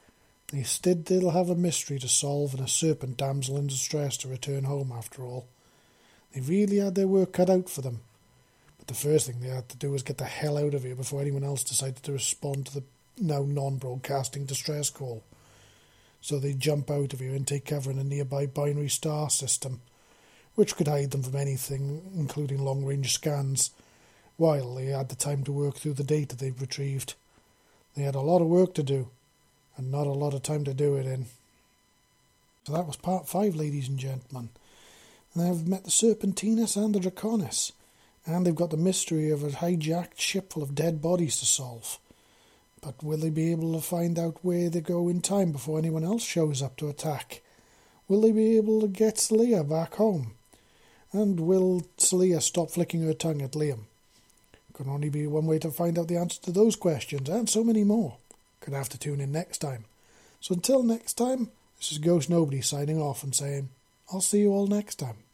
[0.47, 4.65] Did they'll have a mystery to solve and a serpent damsel in distress to return
[4.65, 5.47] home after all.
[6.33, 8.01] They really had their work cut out for them
[8.77, 10.95] But the first thing they had to do was get the hell out of here
[10.95, 12.83] before anyone else decided to respond to the
[13.19, 15.23] now non broadcasting distress call.
[16.21, 19.81] So they jump out of here and take cover in a nearby binary star system,
[20.55, 23.71] which could hide them from anything, including long range scans,
[24.37, 27.13] while they had the time to work through the data they'd retrieved.
[27.95, 29.09] They had a lot of work to do,
[29.77, 31.25] and not a lot of time to do it in.
[32.65, 34.49] So that was part five, ladies and gentlemen.
[35.33, 37.71] And I've met the Serpentinus and the Draconis
[38.25, 41.99] and they've got the mystery of a hijacked ship full of dead bodies to solve.
[42.81, 46.03] But will they be able to find out where they go in time before anyone
[46.03, 47.41] else shows up to attack?
[48.07, 50.33] Will they be able to get Saleah back home?
[51.11, 53.81] And will Saleah stop flicking her tongue at Liam?
[54.73, 57.63] Can only be one way to find out the answer to those questions, and so
[57.63, 58.17] many more.
[58.59, 59.85] Gonna have to tune in next time.
[60.39, 63.69] So until next time, This is Ghost Nobody signing off and saying,
[64.11, 65.24] I'll see you all next time.